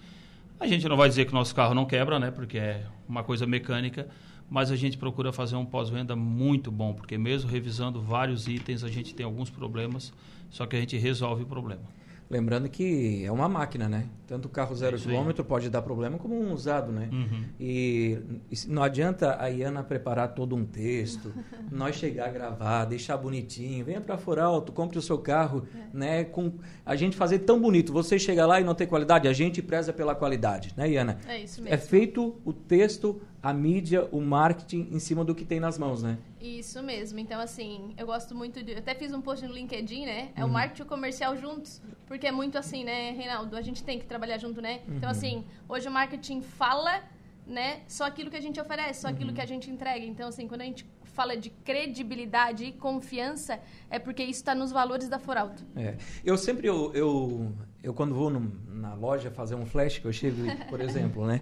A 0.63 0.67
gente 0.67 0.87
não 0.87 0.95
vai 0.95 1.09
dizer 1.09 1.25
que 1.25 1.31
o 1.31 1.35
nosso 1.35 1.53
carro 1.53 1.73
não 1.73 1.85
quebra, 1.85 2.17
né? 2.17 2.31
Porque 2.31 2.57
é 2.57 2.85
uma 3.05 3.21
coisa 3.21 3.45
mecânica, 3.45 4.07
mas 4.49 4.71
a 4.71 4.77
gente 4.77 4.97
procura 4.97 5.33
fazer 5.33 5.57
um 5.57 5.65
pós-venda 5.65 6.15
muito 6.15 6.71
bom, 6.71 6.93
porque 6.93 7.17
mesmo 7.17 7.51
revisando 7.51 8.01
vários 8.01 8.47
itens, 8.47 8.81
a 8.81 8.87
gente 8.87 9.13
tem 9.13 9.25
alguns 9.25 9.49
problemas, 9.49 10.13
só 10.49 10.65
que 10.65 10.77
a 10.77 10.79
gente 10.79 10.95
resolve 10.97 11.43
o 11.43 11.45
problema. 11.45 11.81
Lembrando 12.29 12.67
que 12.69 13.23
é 13.23 13.31
uma 13.31 13.47
máquina, 13.47 13.87
né? 13.87 14.05
Tanto 14.25 14.45
o 14.45 14.49
carro 14.49 14.75
zero 14.75 14.95
É 14.95 14.99
quilômetro 14.99 15.43
pode 15.43 15.69
dar 15.69 15.81
problema 15.81 16.17
como 16.17 16.33
um 16.39 16.51
usado, 16.53 16.91
né? 16.91 17.09
Uhum. 17.11 17.43
E, 17.59 18.17
e 18.51 18.55
não 18.67 18.81
adianta 18.81 19.37
a 19.39 19.47
Iana 19.49 19.83
preparar 19.83 20.29
todo 20.33 20.55
um 20.55 20.65
texto, 20.65 21.31
nós 21.71 21.95
chegar 21.95 22.27
a 22.27 22.31
gravar, 22.31 22.85
deixar 22.85 23.17
bonitinho, 23.17 23.85
venha 23.85 24.01
para 24.01 24.17
Foralto, 24.17 24.71
compre 24.71 24.97
o 24.97 25.01
seu 25.01 25.17
carro, 25.19 25.67
né? 25.93 26.23
Com 26.23 26.53
a 26.85 26.95
gente 26.95 27.15
fazer 27.15 27.39
tão 27.39 27.59
bonito. 27.61 27.93
Você 27.93 28.17
chega 28.17 28.45
lá 28.45 28.59
e 28.59 28.63
não 28.63 28.73
tem 28.73 28.87
qualidade, 28.87 29.27
a 29.27 29.33
gente 29.33 29.61
preza 29.61 29.93
pela 29.93 30.15
qualidade, 30.15 30.73
né, 30.75 30.89
Iana? 30.89 31.19
É 31.27 31.39
isso 31.41 31.61
É 31.61 31.71
mesmo. 31.71 31.87
feito 31.87 32.35
o 32.43 32.51
texto, 32.53 33.21
a 33.43 33.53
mídia, 33.53 34.07
o 34.09 34.21
marketing 34.21 34.87
em 34.89 34.99
cima 34.99 35.25
do 35.25 35.35
que 35.35 35.43
tem 35.43 35.59
nas 35.59 35.77
mãos, 35.77 36.01
né? 36.01 36.17
Isso 36.39 36.81
mesmo. 36.81 37.19
Então, 37.19 37.41
assim, 37.41 37.93
eu 37.97 38.05
gosto 38.05 38.33
muito 38.33 38.63
de. 38.63 38.71
Eu 38.71 38.77
até 38.77 38.95
fiz 38.95 39.13
um 39.13 39.19
post 39.21 39.45
no 39.45 39.53
LinkedIn, 39.53 40.05
né? 40.05 40.29
É 40.33 40.43
o 40.43 40.47
Uhum. 40.47 40.53
marketing 40.53 40.81
e 40.81 40.85
o 40.85 40.87
comercial 40.87 41.35
juntos. 41.35 41.81
Porque 42.07 42.25
é 42.25 42.31
muito 42.31 42.57
assim, 42.57 42.85
né, 42.85 43.11
Reinaldo? 43.11 43.57
A 43.57 43.61
gente 43.61 43.83
tem 43.83 43.99
que 43.99 44.05
trabalhar 44.05 44.37
junto, 44.37 44.61
né? 44.61 44.79
Uhum. 44.87 44.95
Então, 44.95 45.09
assim, 45.09 45.43
hoje 45.67 45.89
o 45.89 45.91
marketing 45.91 46.41
fala, 46.41 47.01
né? 47.45 47.81
Só 47.85 48.05
aquilo 48.05 48.29
que 48.31 48.37
a 48.37 48.41
gente 48.41 48.61
oferece, 48.61 49.01
só 49.01 49.09
Uhum. 49.09 49.13
aquilo 49.13 49.33
que 49.33 49.41
a 49.41 49.45
gente 49.45 49.69
entrega. 49.69 50.05
Então, 50.05 50.29
assim, 50.29 50.47
quando 50.47 50.61
a 50.61 50.65
gente 50.65 50.85
fala 51.03 51.35
de 51.35 51.49
credibilidade 51.49 52.63
e 52.65 52.71
confiança, 52.71 53.59
é 53.89 53.99
porque 53.99 54.23
isso 54.23 54.39
está 54.39 54.55
nos 54.55 54.71
valores 54.71 55.09
da 55.09 55.19
Foralto. 55.19 55.63
É. 55.75 55.95
Eu 56.25 56.37
sempre, 56.37 56.65
eu, 56.67 56.91
eu, 56.95 57.51
eu 57.83 57.93
quando 57.93 58.15
vou 58.15 58.29
num- 58.29 58.51
na 58.69 58.93
loja 58.95 59.29
fazer 59.29 59.53
um 59.55 59.65
flash, 59.65 59.99
que 59.99 60.05
eu 60.05 60.13
chego, 60.13 60.37
por 60.69 60.79
exemplo, 60.81 61.27
né? 61.27 61.41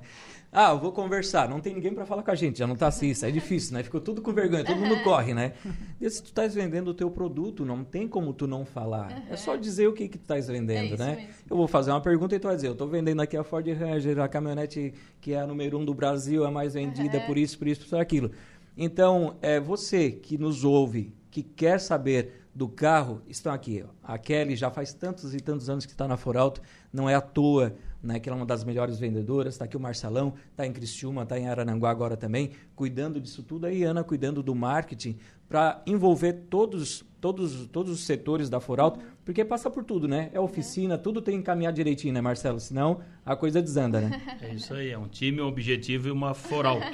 Ah, 0.54 0.72
eu 0.72 0.80
vou 0.80 0.92
conversar, 0.92 1.48
não 1.48 1.62
tem 1.62 1.74
ninguém 1.74 1.94
para 1.94 2.06
falar 2.06 2.24
com 2.24 2.32
a 2.32 2.36
gente, 2.36 2.60
já 2.60 2.68
não 2.68 2.76
tá 2.76 2.88
assim, 2.88 3.08
isso 3.10 3.26
é 3.26 3.32
difícil, 3.32 3.74
né? 3.74 3.84
Ficou 3.84 4.02
tudo 4.02 4.22
com 4.22 4.34
vergonha, 4.34 4.66
todo 4.66 4.78
mundo 4.78 5.02
corre, 5.02 5.34
né? 5.34 5.54
E 6.02 6.10
se 6.10 6.22
tu 6.22 6.26
estás 6.26 6.54
vendendo 6.56 6.90
o 6.90 6.94
teu 6.94 7.10
produto, 7.12 7.64
não 7.64 7.84
tem 7.84 8.08
como 8.08 8.34
tu 8.34 8.48
não 8.48 8.66
falar. 8.66 9.24
É 9.30 9.38
só 9.38 9.56
dizer 9.56 9.88
o 9.88 9.94
que 9.94 10.10
que 10.10 10.18
tu 10.18 10.24
estás 10.24 10.48
vendendo, 10.48 10.96
É 10.96 10.98
né? 10.98 11.16
mesmo. 11.16 11.30
Eu 11.50 11.56
vou 11.56 11.68
fazer 11.68 11.92
uma 11.92 12.02
pergunta 12.02 12.36
e 12.36 12.40
tu 12.40 12.48
vai 12.48 12.56
dizer, 12.56 12.68
eu 12.68 12.72
estou 12.74 12.88
vendendo 12.88 13.22
aqui 13.22 13.38
a 13.38 13.44
Ford 13.44 13.66
Ranger, 13.68 14.20
a 14.20 14.28
caminhonete 14.28 14.94
que 15.22 15.34
é 15.34 15.40
a 15.40 15.48
número 15.48 15.78
um 15.78 15.86
do 15.86 15.94
Brasil, 15.94 16.44
a 16.44 16.50
mais 16.52 16.74
vendida, 16.74 17.22
por 17.22 17.38
isso, 17.38 17.58
por 17.58 17.68
isso, 17.68 17.88
por 17.88 18.00
aquilo. 18.00 18.32
Então, 18.76 19.36
é 19.42 19.60
você 19.60 20.12
que 20.12 20.38
nos 20.38 20.64
ouve, 20.64 21.14
que 21.32 21.42
quer 21.42 21.80
saber 21.80 22.46
do 22.54 22.68
carro, 22.68 23.22
estão 23.28 23.54
aqui. 23.54 23.84
A 24.04 24.18
Kelly 24.18 24.56
já 24.56 24.70
faz 24.70 24.94
tantos 24.94 25.34
e 25.34 25.40
tantos 25.40 25.70
anos 25.70 25.86
que 25.86 25.94
está 25.94 26.08
na 26.08 26.18
Foralto, 26.18 26.62
não 26.92 27.10
é 27.10 27.16
à 27.16 27.22
toa 27.22 27.74
né, 28.04 28.20
que 28.20 28.28
ela 28.28 28.38
é 28.38 28.40
uma 28.40 28.46
das 28.46 28.64
melhores 28.64 29.00
vendedoras. 29.00 29.54
Está 29.54 29.66
aqui 29.66 29.78
o 29.78 29.80
Marcelão, 29.80 30.34
está 30.50 30.66
em 30.66 30.74
Criciúma, 30.74 31.24
está 31.24 31.40
em 31.40 31.48
Arananguá 31.48 31.90
agora 31.90 32.18
também, 32.18 32.52
cuidando 32.76 33.22
disso 33.22 33.44
tudo. 33.44 33.66
Aí 33.66 33.84
Ana 33.84 34.04
cuidando 34.04 34.44
do 34.44 34.54
marketing 34.54 35.18
para 35.52 35.82
envolver 35.86 36.32
todos, 36.50 37.04
todos, 37.20 37.68
todos 37.68 37.92
os 37.92 38.06
setores 38.06 38.50
da 38.50 38.62
Foralto, 38.62 39.02
porque 39.26 39.44
passa 39.44 39.70
por 39.70 39.84
tudo, 39.84 40.08
né? 40.08 40.30
É 40.32 40.40
oficina, 40.40 40.98
tudo 40.98 41.22
tem 41.22 41.36
que 41.36 41.42
encaminhar 41.42 41.74
direitinho, 41.74 42.14
né, 42.14 42.22
Marcelo? 42.22 42.58
Senão 42.58 43.02
a 43.26 43.36
coisa 43.36 43.62
desanda, 43.62 44.00
né? 44.00 44.22
É 44.42 44.54
isso 44.54 44.74
aí, 44.74 44.92
é 44.92 44.98
um 44.98 45.10
time, 45.10 45.42
um 45.42 45.48
objetivo 45.48 46.08
e 46.08 46.12
uma 46.12 46.34
foralto. 46.34 46.88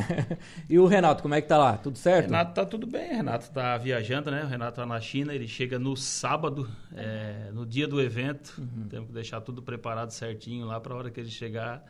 e 0.66 0.78
o 0.78 0.86
Renato, 0.86 1.22
como 1.22 1.34
é 1.34 1.42
que 1.42 1.46
tá 1.46 1.58
lá? 1.58 1.76
Tudo 1.76 1.98
certo? 1.98 2.24
Renato 2.24 2.54
tá 2.54 2.64
tudo 2.64 2.86
bem, 2.86 3.16
Renato 3.16 3.50
tá 3.50 3.76
viajando, 3.76 4.30
né? 4.30 4.44
O 4.44 4.46
Renato 4.46 4.76
tá 4.76 4.86
na 4.86 4.98
China, 4.98 5.34
ele 5.34 5.46
chega 5.46 5.78
no 5.78 5.94
sábado, 5.94 6.66
é, 6.96 7.50
no 7.52 7.66
dia 7.66 7.86
do 7.86 8.00
evento. 8.00 8.54
Uhum. 8.56 8.88
Temos 8.88 9.08
que 9.08 9.12
deixar 9.12 9.42
tudo 9.42 9.60
preparado 9.60 10.10
certinho 10.10 10.64
lá 10.64 10.80
para 10.80 10.94
a 10.94 10.96
hora 10.96 11.10
que 11.10 11.20
ele 11.20 11.28
chegar, 11.28 11.84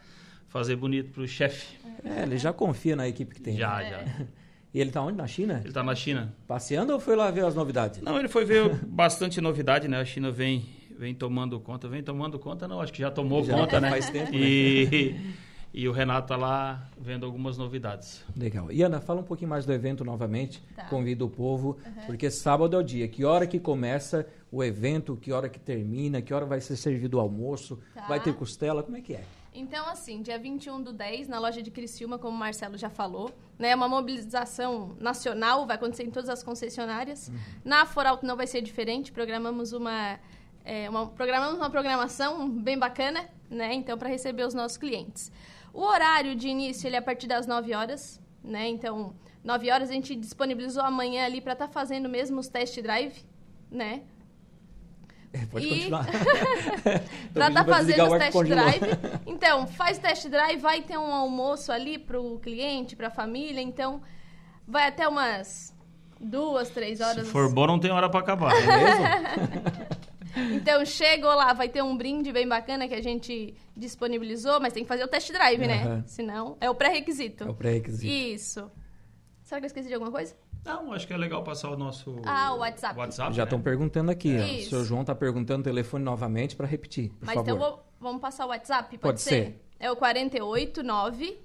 fazer 0.48 0.74
bonito 0.74 1.12
pro 1.12 1.26
chefe. 1.28 1.78
É, 2.04 2.24
ele 2.24 2.36
já 2.36 2.52
confia 2.52 2.96
na 2.96 3.06
equipe 3.06 3.32
que 3.32 3.40
tem. 3.40 3.56
Já, 3.56 3.76
né? 3.78 4.16
já. 4.18 4.26
E 4.72 4.80
ele 4.80 4.90
tá 4.90 5.02
onde? 5.02 5.16
Na 5.16 5.26
China? 5.26 5.60
Ele 5.64 5.72
tá 5.72 5.82
na 5.82 5.94
China. 5.94 6.32
Passeando 6.46 6.92
ou 6.92 7.00
foi 7.00 7.16
lá 7.16 7.30
ver 7.30 7.44
as 7.44 7.54
novidades? 7.54 8.00
Não, 8.00 8.18
ele 8.18 8.28
foi 8.28 8.44
ver 8.44 8.74
bastante 8.86 9.40
novidade, 9.40 9.88
né? 9.88 9.98
A 10.00 10.04
China 10.04 10.30
vem, 10.30 10.64
vem 10.98 11.14
tomando 11.14 11.58
conta, 11.58 11.88
vem 11.88 12.02
tomando 12.02 12.38
conta, 12.38 12.68
não, 12.68 12.80
acho 12.80 12.92
que 12.92 13.00
já 13.00 13.10
tomou 13.10 13.42
Já, 13.44 13.54
conta, 13.56 13.78
né? 13.80 13.90
faz 13.90 14.08
tempo, 14.10 14.30
né? 14.30 14.38
E, 14.38 15.16
e 15.74 15.88
o 15.88 15.92
Renato 15.92 16.28
tá 16.28 16.36
lá 16.36 16.88
vendo 17.00 17.26
algumas 17.26 17.58
novidades. 17.58 18.22
Legal. 18.36 18.70
E 18.70 18.80
Ana, 18.82 19.00
fala 19.00 19.20
um 19.20 19.24
pouquinho 19.24 19.50
mais 19.50 19.66
do 19.66 19.72
evento 19.72 20.04
novamente. 20.04 20.62
Tá. 20.76 20.84
Convido 20.84 21.26
o 21.26 21.30
povo, 21.30 21.78
porque 22.06 22.30
sábado 22.30 22.76
é 22.76 22.78
o 22.78 22.82
dia. 22.82 23.08
Que 23.08 23.24
hora 23.24 23.46
que 23.48 23.58
começa 23.58 24.24
o 24.52 24.62
evento, 24.62 25.16
que 25.16 25.32
hora 25.32 25.48
que 25.48 25.58
termina, 25.58 26.22
que 26.22 26.32
hora 26.34 26.44
vai 26.46 26.60
ser 26.60 26.76
servido 26.76 27.16
o 27.16 27.20
almoço, 27.20 27.78
Tá. 27.94 28.06
vai 28.06 28.20
ter 28.20 28.34
costela, 28.34 28.82
como 28.84 28.96
é 28.96 29.00
que 29.00 29.14
é? 29.14 29.24
Então, 29.52 29.88
assim, 29.88 30.22
dia 30.22 30.38
21 30.38 30.80
do 30.82 30.92
10, 30.92 31.26
na 31.26 31.38
loja 31.38 31.60
de 31.60 31.70
Criciúma, 31.70 32.18
como 32.18 32.34
o 32.36 32.38
Marcelo 32.38 32.78
já 32.78 32.88
falou, 32.88 33.30
né, 33.58 33.74
uma 33.74 33.88
mobilização 33.88 34.94
nacional, 35.00 35.66
vai 35.66 35.76
acontecer 35.76 36.04
em 36.04 36.10
todas 36.10 36.28
as 36.30 36.42
concessionárias. 36.42 37.30
Na 37.64 37.84
Foralto 37.84 38.24
não 38.24 38.36
vai 38.36 38.46
ser 38.46 38.62
diferente, 38.62 39.10
programamos 39.10 39.72
uma, 39.72 40.20
é, 40.64 40.88
uma- 40.88 41.08
programamos 41.08 41.56
uma 41.56 41.68
programação 41.68 42.48
bem 42.48 42.78
bacana, 42.78 43.28
né, 43.50 43.74
então, 43.74 43.98
para 43.98 44.08
receber 44.08 44.44
os 44.46 44.54
nossos 44.54 44.76
clientes. 44.78 45.32
O 45.74 45.82
horário 45.82 46.36
de 46.36 46.48
início, 46.48 46.86
ele 46.86 46.94
é 46.96 47.00
a 47.00 47.02
partir 47.02 47.26
das 47.26 47.46
9 47.46 47.74
horas, 47.74 48.20
né, 48.42 48.68
então, 48.68 49.14
9 49.42 49.68
horas 49.70 49.90
a 49.90 49.92
gente 49.92 50.14
disponibilizou 50.14 50.82
amanhã 50.84 51.24
ali 51.24 51.40
para 51.40 51.54
estar 51.54 51.68
fazendo 51.68 52.08
mesmo 52.08 52.38
os 52.38 52.46
test 52.48 52.80
drive, 52.80 53.24
né, 53.70 54.02
pode 55.50 55.66
E- 55.66 55.68
continuar. 55.68 56.06
Tô 57.34 57.40
tá 57.40 57.64
fazendo 57.64 58.04
os 58.04 58.12
o 58.12 58.18
test 58.18 58.42
drive. 58.44 58.80
Então, 59.26 59.66
faz 59.66 59.98
test 59.98 60.28
drive, 60.28 60.60
vai 60.60 60.82
ter 60.82 60.98
um 60.98 61.12
almoço 61.12 61.72
ali 61.72 61.98
pro 61.98 62.38
cliente, 62.40 62.94
pra 62.96 63.10
família, 63.10 63.60
então 63.60 64.02
vai 64.66 64.88
até 64.88 65.08
umas 65.08 65.74
duas, 66.20 66.68
três 66.70 67.00
horas. 67.00 67.26
Se 67.26 67.32
for 67.32 67.52
bom, 67.52 67.66
não 67.66 67.78
tem 67.78 67.90
hora 67.90 68.08
pra 68.10 68.20
acabar. 68.20 68.52
Então, 70.52 70.84
chegou 70.84 71.34
lá, 71.34 71.52
vai 71.52 71.68
ter 71.68 71.82
um 71.82 71.96
brinde 71.96 72.32
bem 72.32 72.46
bacana 72.46 72.86
que 72.86 72.94
a 72.94 73.02
gente 73.02 73.54
disponibilizou, 73.76 74.60
mas 74.60 74.72
tem 74.72 74.82
que 74.84 74.88
fazer 74.88 75.04
o 75.04 75.08
test 75.08 75.32
drive, 75.32 75.66
né? 75.66 75.82
Aham. 75.82 76.04
Senão, 76.06 76.56
é 76.60 76.70
o 76.70 76.74
pré-requisito. 76.74 77.44
É 77.44 77.50
o 77.50 77.54
pré-requisito. 77.54 78.06
Isso. 78.12 78.70
Será 79.42 79.60
que 79.60 79.64
eu 79.64 79.68
esqueci 79.68 79.88
de 79.88 79.94
alguma 79.94 80.12
coisa? 80.12 80.36
Não, 80.64 80.92
acho 80.92 81.06
que 81.06 81.12
é 81.12 81.16
legal 81.16 81.42
passar 81.42 81.70
o 81.70 81.76
nosso 81.76 82.20
Ah, 82.24 82.52
o 82.52 82.58
WhatsApp. 82.58 82.98
WhatsApp 82.98 83.34
Já 83.34 83.42
né? 83.42 83.46
estão 83.46 83.60
perguntando 83.60 84.10
aqui. 84.10 84.36
ó. 84.38 84.44
O 84.44 84.62
senhor 84.68 84.84
João 84.84 85.00
está 85.00 85.14
perguntando 85.14 85.60
o 85.60 85.64
telefone 85.64 86.04
novamente 86.04 86.54
para 86.54 86.66
repetir, 86.66 87.10
por 87.10 87.26
Mas 87.26 87.34
favor. 87.34 87.42
então 87.50 87.58
vou- 87.58 87.84
vamos 87.98 88.20
passar 88.20 88.44
o 88.46 88.48
WhatsApp, 88.50 88.88
pode, 88.90 89.00
Pode 89.00 89.20
ser. 89.22 89.60
É 89.78 89.90
o 89.90 89.96
489 89.96 91.38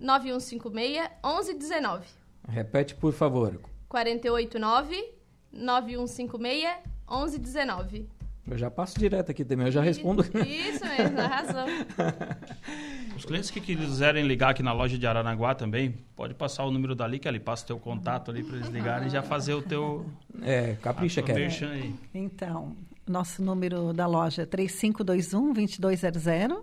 9156 0.00 1.08
1119. 1.24 2.06
Repete, 2.48 2.94
por 2.96 3.12
favor. 3.12 3.60
489 3.88 5.14
9156 5.52 6.78
1119. 7.08 8.08
Eu 8.50 8.58
já 8.58 8.70
passo 8.70 8.98
direto 8.98 9.30
aqui 9.30 9.44
também, 9.44 9.66
eu 9.66 9.72
já 9.72 9.82
respondo. 9.82 10.22
Isso 10.24 10.84
mesmo, 10.84 11.20
arrasou. 11.20 11.66
Os 13.20 13.26
clientes 13.26 13.50
que 13.50 13.60
quiserem 13.60 14.26
ligar 14.26 14.52
aqui 14.52 14.62
na 14.62 14.72
loja 14.72 14.96
de 14.96 15.06
Aranaguá 15.06 15.54
também, 15.54 15.94
pode 16.16 16.32
passar 16.32 16.64
o 16.64 16.70
número 16.70 16.94
dali, 16.94 17.18
que 17.18 17.28
ali 17.28 17.38
passa 17.38 17.64
o 17.64 17.66
teu 17.66 17.78
contato 17.78 18.30
ali 18.30 18.42
para 18.42 18.56
eles 18.56 18.70
ligarem 18.70 19.08
e 19.08 19.10
já 19.10 19.20
fazer 19.20 19.52
o 19.52 19.60
teu 19.60 20.06
É, 20.40 20.76
capricha, 20.80 21.20
merchan 21.20 21.68
aí. 21.68 21.94
Então, 22.14 22.74
nosso 23.06 23.42
número 23.42 23.92
da 23.92 24.06
loja 24.06 24.44
é 24.44 24.46
3521-2200, 24.46 26.62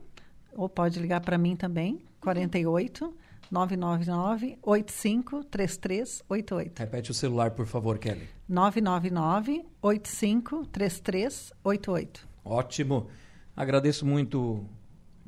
ou 0.56 0.68
pode 0.68 1.00
ligar 1.00 1.22
para 1.22 1.38
mim 1.38 1.56
também, 1.56 2.02
48 2.22 3.16
999 3.52 4.58
85 4.64 5.44
3388. 5.44 6.80
Repete 6.80 7.12
o 7.12 7.14
celular, 7.14 7.52
por 7.52 7.68
favor, 7.68 8.00
Kelly. 8.00 8.28
999 8.50 9.64
85 9.80 10.66
3388. 10.66 12.28
Ótimo. 12.44 13.10
Agradeço 13.56 14.08
muito 14.08 14.66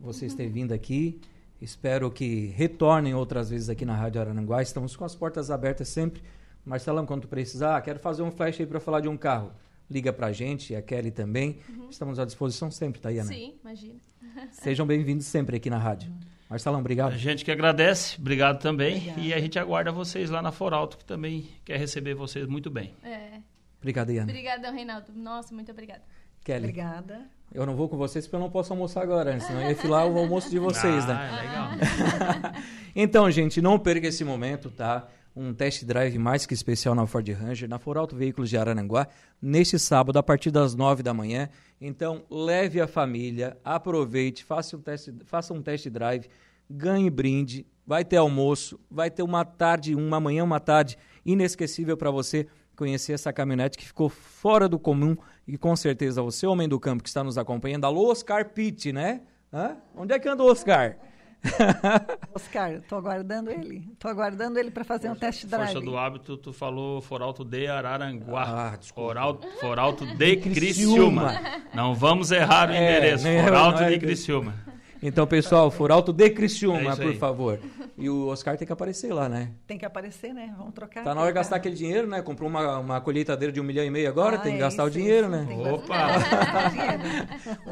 vocês 0.01 0.33
terem 0.33 0.51
vindo 0.51 0.73
aqui. 0.73 1.19
Espero 1.62 2.09
que 2.09 2.47
retornem 2.55 3.13
outras 3.13 3.49
vezes 3.49 3.69
aqui 3.69 3.85
na 3.85 3.95
Rádio 3.95 4.21
Arananguá. 4.21 4.62
Estamos 4.62 4.95
com 4.95 5.03
as 5.03 5.13
portas 5.15 5.51
abertas 5.51 5.89
sempre. 5.89 6.21
Marcelão, 6.65 7.05
quando 7.05 7.27
precisar, 7.27 7.81
quero 7.81 7.99
fazer 7.99 8.21
um 8.21 8.31
flash 8.31 8.59
aí 8.59 8.65
para 8.65 8.79
falar 8.79 9.01
de 9.01 9.07
um 9.07 9.17
carro. 9.17 9.51
Liga 9.89 10.13
pra 10.13 10.31
gente, 10.31 10.75
a 10.75 10.81
Kelly 10.81 11.12
também. 11.12 11.59
Estamos 11.89 12.19
à 12.19 12.25
disposição 12.25 12.69
sempre, 12.69 13.01
Tayana. 13.01 13.27
Sim, 13.27 13.55
imagina. 13.62 13.99
Sejam 14.51 14.85
bem-vindos 14.85 15.25
sempre 15.25 15.57
aqui 15.57 15.69
na 15.69 15.77
rádio. 15.79 16.13
Marcelão, 16.49 16.77
A 16.77 16.81
obrigado. 16.81 17.15
gente 17.17 17.43
que 17.43 17.51
agradece, 17.51 18.17
obrigado 18.19 18.59
também. 18.62 18.97
Obrigada. 18.97 19.21
E 19.21 19.33
a 19.33 19.39
gente 19.39 19.59
aguarda 19.59 19.91
vocês 19.91 20.29
lá 20.29 20.41
na 20.41 20.51
Foralto, 20.51 20.97
que 20.97 21.05
também 21.05 21.47
quer 21.65 21.77
receber 21.77 22.13
vocês 22.13 22.47
muito 22.47 22.69
bem. 22.69 22.95
É. 23.03 23.39
Obrigado, 23.79 24.12
Iana. 24.12 24.31
Obrigadão, 24.31 24.73
Reinaldo. 24.73 25.12
Nossa, 25.13 25.53
muito 25.53 25.71
obrigada. 25.71 26.03
Kelly, 26.43 26.65
Obrigada. 26.69 27.29
Eu 27.53 27.65
não 27.65 27.75
vou 27.75 27.89
com 27.89 27.97
vocês 27.97 28.25
porque 28.25 28.35
eu 28.35 28.39
não 28.39 28.49
posso 28.49 28.71
almoçar 28.73 29.01
agora, 29.01 29.33
né? 29.33 29.39
senão 29.39 29.62
eu 29.62 29.69
ia 29.69 29.75
filar 29.75 30.07
o 30.07 30.17
almoço 30.17 30.49
de 30.49 30.59
vocês, 30.59 31.05
né? 31.05 31.17
ah, 31.17 31.38
é 31.38 31.41
legal. 31.41 32.63
Então, 32.95 33.29
gente, 33.29 33.62
não 33.62 33.77
perca 33.77 34.07
esse 34.07 34.23
momento, 34.23 34.69
tá? 34.71 35.07
Um 35.35 35.53
test 35.53 35.85
drive 35.85 36.17
mais 36.17 36.45
que 36.45 36.53
especial 36.53 36.95
na 36.95 37.05
Ford 37.05 37.27
Ranger, 37.29 37.69
na 37.69 37.77
Foralto 37.77 38.15
Veículos 38.15 38.49
de 38.49 38.57
Araranguá, 38.57 39.07
neste 39.41 39.77
sábado, 39.77 40.17
a 40.17 40.23
partir 40.23 40.51
das 40.51 40.75
nove 40.75 41.03
da 41.03 41.13
manhã. 41.13 41.49
Então, 41.79 42.25
leve 42.29 42.81
a 42.81 42.88
família, 42.88 43.57
aproveite, 43.63 44.43
faça 44.43 44.75
um 44.75 44.81
test, 44.81 45.09
faça 45.25 45.53
um 45.53 45.62
test 45.62 45.88
drive, 45.88 46.27
ganhe 46.69 47.09
brinde, 47.09 47.65
vai 47.85 48.03
ter 48.03 48.17
almoço, 48.17 48.79
vai 48.89 49.09
ter 49.09 49.23
uma 49.23 49.45
tarde, 49.45 49.95
uma 49.95 50.19
manhã, 50.19 50.43
uma 50.43 50.59
tarde 50.59 50.97
inesquecível 51.25 51.95
para 51.95 52.12
você 52.12 52.47
conhecer 52.79 53.11
essa 53.13 53.31
caminhonete 53.33 53.77
que 53.77 53.85
ficou 53.85 54.07
fora 54.09 54.67
do 54.69 54.79
comum 54.79 55.15
e 55.45 55.57
com 55.57 55.75
certeza 55.75 56.21
você, 56.21 56.47
homem 56.47 56.67
do 56.67 56.79
campo 56.79 57.03
que 57.03 57.09
está 57.09 57.23
nos 57.23 57.37
acompanhando, 57.37 57.83
alô 57.85 58.09
Oscar 58.09 58.45
Pitt, 58.49 58.93
né? 58.93 59.21
Hã? 59.53 59.75
Onde 59.95 60.13
é 60.13 60.19
que 60.19 60.29
anda 60.29 60.41
o 60.43 60.49
Oscar? 60.49 60.95
Oscar, 62.35 62.73
estou 62.73 62.97
aguardando 62.97 63.49
ele. 63.49 63.87
Estou 63.93 64.11
aguardando 64.11 64.59
ele 64.59 64.71
para 64.71 64.83
fazer 64.83 65.09
um 65.09 65.15
test 65.15 65.45
drive. 65.45 65.71
Força 65.73 65.81
do 65.81 65.97
hábito, 65.97 66.37
tu 66.37 66.51
falou 66.53 67.01
Foralto 67.01 67.43
de 67.45 67.67
Araranguá. 67.67 68.73
Ah. 68.73 68.79
Foralto, 68.93 69.47
Foralto 69.59 70.05
de 70.05 70.35
Criciúma. 70.37 71.29
Criciúma. 71.33 71.41
Não 71.73 71.93
vamos 71.95 72.31
errar 72.31 72.69
o 72.69 72.73
É, 72.73 72.77
endereço. 72.77 73.23
nem- 73.23 73.43
Foralto 73.43 73.79
não 73.81 73.87
é- 73.87 73.91
de 73.91 73.99
Criciúma. 73.99 74.53
Então, 75.01 75.25
pessoal, 75.25 75.71
Foralto 75.71 76.12
de 76.12 76.25
É 76.25 76.29
Criciúma, 76.29 76.91
isso 76.91 77.01
por 77.01 77.12
aí. 77.12 77.17
favor. 77.17 77.59
E 77.97 78.09
o 78.09 78.27
Oscar 78.27 78.57
tem 78.57 78.65
que 78.65 78.73
aparecer 78.73 79.13
lá, 79.13 79.29
né? 79.29 79.51
Tem 79.65 79.77
que 79.77 79.85
aparecer, 79.85 80.33
né? 80.33 80.53
Vamos 80.57 80.73
trocar. 80.73 81.03
Tá 81.03 81.15
na 81.15 81.21
hora 81.21 81.31
de 81.31 81.35
gastar 81.35 81.55
aquele 81.55 81.75
dinheiro, 81.75 82.07
né? 82.07 82.21
Comprou 82.21 82.49
uma, 82.49 82.79
uma 82.79 83.01
colheitadeira 83.01 83.51
de 83.51 83.59
um 83.62 83.63
milhão 83.63 83.83
e 83.85 83.89
meio 83.89 84.09
agora, 84.09 84.35
Ah, 84.35 84.39
tem 84.39 84.53
que 84.53 84.57
é 84.57 84.62
gastar 84.62 84.83
o 84.83 84.88
isso, 84.88 84.97
dinheiro, 84.97 85.27
isso, 85.27 85.45
né? 85.45 85.71
Opa! 85.71 86.07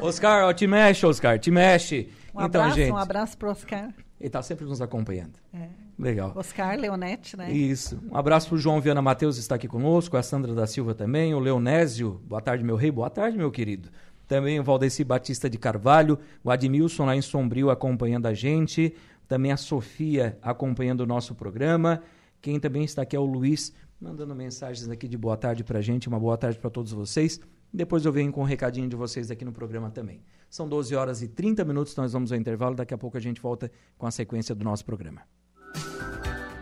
Oscar, 0.00 0.44
ó, 0.46 0.52
te 0.52 0.66
mexe, 0.66 1.04
Oscar, 1.06 1.38
te 1.38 1.50
mexe. 1.50 2.08
Um 2.34 2.44
então, 2.44 2.60
abraço, 2.62 2.76
gente, 2.76 2.92
um 2.92 2.96
abraço 2.96 3.36
para 3.38 3.50
Oscar. 3.50 3.88
ele 4.20 4.30
tá 4.30 4.42
sempre 4.42 4.64
nos 4.64 4.80
acompanhando. 4.80 5.32
É. 5.52 5.68
Legal. 5.98 6.32
Oscar 6.36 6.78
Leonete, 6.78 7.36
né? 7.36 7.50
Isso. 7.50 7.98
Um 8.10 8.16
abraço 8.16 8.48
pro 8.48 8.56
João 8.56 8.80
Viana 8.80 9.02
Matheus, 9.02 9.36
está 9.36 9.56
aqui 9.56 9.66
conosco, 9.66 10.16
a 10.16 10.22
Sandra 10.22 10.54
da 10.54 10.64
Silva 10.66 10.94
também, 10.94 11.34
o 11.34 11.40
Leonésio, 11.40 12.20
boa 12.24 12.40
tarde, 12.40 12.62
meu 12.62 12.76
rei, 12.76 12.90
boa 12.90 13.10
tarde, 13.10 13.36
meu 13.36 13.50
querido. 13.50 13.88
Também 14.28 14.60
o 14.60 14.62
Valdeci 14.62 15.02
Batista 15.02 15.48
de 15.48 15.56
Carvalho, 15.56 16.18
o 16.44 16.50
Admilson 16.50 17.06
lá 17.06 17.16
em 17.16 17.22
Sombrio 17.22 17.70
acompanhando 17.70 18.26
a 18.26 18.34
gente, 18.34 18.94
também 19.26 19.50
a 19.50 19.56
Sofia 19.56 20.38
acompanhando 20.42 21.00
o 21.00 21.06
nosso 21.06 21.34
programa. 21.34 22.02
Quem 22.40 22.60
também 22.60 22.84
está 22.84 23.02
aqui 23.02 23.16
é 23.16 23.18
o 23.18 23.24
Luiz, 23.24 23.72
mandando 23.98 24.34
mensagens 24.34 24.86
aqui 24.88 25.08
de 25.08 25.16
boa 25.16 25.36
tarde 25.36 25.64
pra 25.64 25.80
gente, 25.80 26.08
uma 26.08 26.20
boa 26.20 26.36
tarde 26.36 26.58
para 26.58 26.68
todos 26.68 26.92
vocês. 26.92 27.40
Depois 27.72 28.04
eu 28.04 28.12
venho 28.12 28.30
com 28.30 28.42
um 28.42 28.44
recadinho 28.44 28.88
de 28.88 28.94
vocês 28.94 29.30
aqui 29.30 29.44
no 29.44 29.52
programa 29.52 29.90
também. 29.90 30.20
São 30.50 30.68
12 30.68 30.94
horas 30.94 31.22
e 31.22 31.28
30 31.28 31.64
minutos, 31.64 31.96
nós 31.96 32.12
vamos 32.12 32.30
ao 32.30 32.38
intervalo, 32.38 32.74
daqui 32.74 32.92
a 32.92 32.98
pouco 32.98 33.16
a 33.16 33.20
gente 33.20 33.40
volta 33.40 33.70
com 33.96 34.06
a 34.06 34.10
sequência 34.10 34.54
do 34.54 34.64
nosso 34.64 34.84
programa. 34.84 35.22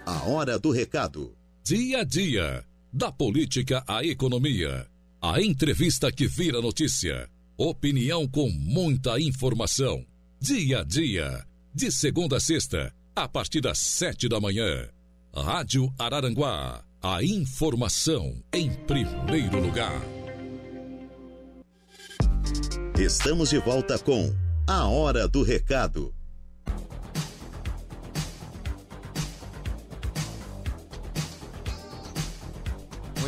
A 0.06 0.28
hora 0.28 0.56
do 0.56 0.70
recado. 0.70 1.36
Dia 1.64 2.00
a 2.00 2.04
dia. 2.04 2.64
Da 2.92 3.10
política 3.10 3.82
à 3.88 4.04
economia. 4.04 4.86
A 5.20 5.42
entrevista 5.42 6.12
que 6.12 6.26
vira 6.26 6.60
notícia. 6.60 7.28
Opinião 7.58 8.28
com 8.28 8.50
muita 8.50 9.18
informação. 9.18 10.04
Dia 10.38 10.80
a 10.80 10.84
dia. 10.84 11.42
De 11.74 11.90
segunda 11.90 12.36
a 12.36 12.40
sexta, 12.40 12.94
a 13.14 13.26
partir 13.26 13.62
das 13.62 13.78
sete 13.78 14.28
da 14.28 14.38
manhã. 14.38 14.86
Rádio 15.34 15.90
Araranguá. 15.98 16.84
A 17.02 17.22
informação 17.22 18.42
em 18.52 18.70
primeiro 18.84 19.58
lugar. 19.58 20.02
Estamos 22.98 23.48
de 23.48 23.58
volta 23.58 23.98
com 23.98 24.34
A 24.66 24.86
Hora 24.88 25.26
do 25.26 25.42
Recado. 25.42 26.15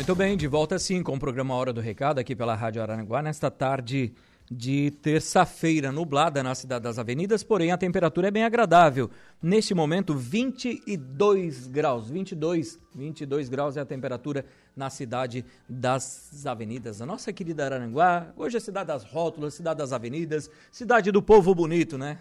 Muito 0.09 0.17
bem, 0.17 0.35
de 0.35 0.47
volta 0.47 0.79
sim 0.79 1.03
com 1.03 1.13
o 1.13 1.19
programa 1.19 1.53
Hora 1.53 1.71
do 1.71 1.79
Recado 1.79 2.17
aqui 2.17 2.35
pela 2.35 2.55
Rádio 2.55 2.81
Araranguá 2.81 3.21
nesta 3.21 3.51
tarde 3.51 4.11
de 4.49 4.89
terça-feira 5.03 5.91
nublada 5.91 6.41
na 6.41 6.55
cidade 6.55 6.81
das 6.81 6.97
avenidas, 6.97 7.43
porém 7.43 7.71
a 7.71 7.77
temperatura 7.77 8.29
é 8.29 8.31
bem 8.31 8.43
agradável. 8.43 9.11
Neste 9.39 9.75
momento 9.75 10.15
22 10.15 11.67
graus, 11.67 12.09
22, 12.09 12.79
22 12.95 13.49
graus 13.49 13.77
é 13.77 13.81
a 13.81 13.85
temperatura 13.85 14.43
na 14.75 14.89
cidade 14.89 15.45
das 15.69 16.43
avenidas. 16.43 17.03
A 17.03 17.05
nossa 17.05 17.31
querida 17.31 17.65
Araranguá, 17.65 18.33
hoje 18.35 18.57
é 18.57 18.59
cidade 18.59 18.87
das 18.87 19.03
rótulas, 19.03 19.53
cidade 19.53 19.77
das 19.77 19.93
avenidas, 19.93 20.49
cidade 20.71 21.11
do 21.11 21.21
povo 21.21 21.53
bonito, 21.53 21.99
né? 21.99 22.17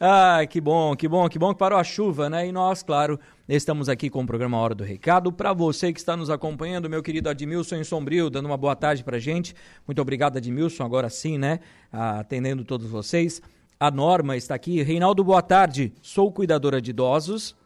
Ai, 0.00 0.48
que 0.50 0.60
bom, 0.60 0.96
que 0.96 1.06
bom, 1.06 1.28
que 1.28 1.38
bom 1.38 1.52
que 1.52 1.58
parou 1.60 1.78
a 1.78 1.84
chuva, 1.84 2.28
né? 2.28 2.48
E 2.48 2.50
nós, 2.50 2.82
claro, 2.82 3.20
estamos 3.56 3.88
aqui 3.88 4.08
com 4.08 4.22
o 4.22 4.26
programa 4.26 4.56
Hora 4.58 4.76
do 4.76 4.84
Recado. 4.84 5.32
Para 5.32 5.52
você 5.52 5.92
que 5.92 5.98
está 5.98 6.16
nos 6.16 6.30
acompanhando, 6.30 6.88
meu 6.88 7.02
querido 7.02 7.28
Admilson 7.28 7.76
em 7.76 7.84
Sombrio, 7.84 8.30
dando 8.30 8.46
uma 8.46 8.56
boa 8.56 8.76
tarde 8.76 9.02
pra 9.02 9.18
gente. 9.18 9.56
Muito 9.84 10.00
obrigado, 10.00 10.36
Admilson, 10.36 10.84
agora 10.84 11.10
sim, 11.10 11.36
né? 11.36 11.58
Ah, 11.92 12.20
atendendo 12.20 12.64
todos 12.64 12.88
vocês. 12.88 13.42
A 13.78 13.90
Norma 13.90 14.36
está 14.36 14.54
aqui. 14.54 14.82
Reinaldo, 14.82 15.24
boa 15.24 15.42
tarde. 15.42 15.92
Sou 16.00 16.30
cuidadora 16.30 16.80
de 16.80 16.90
idosos 16.90 17.56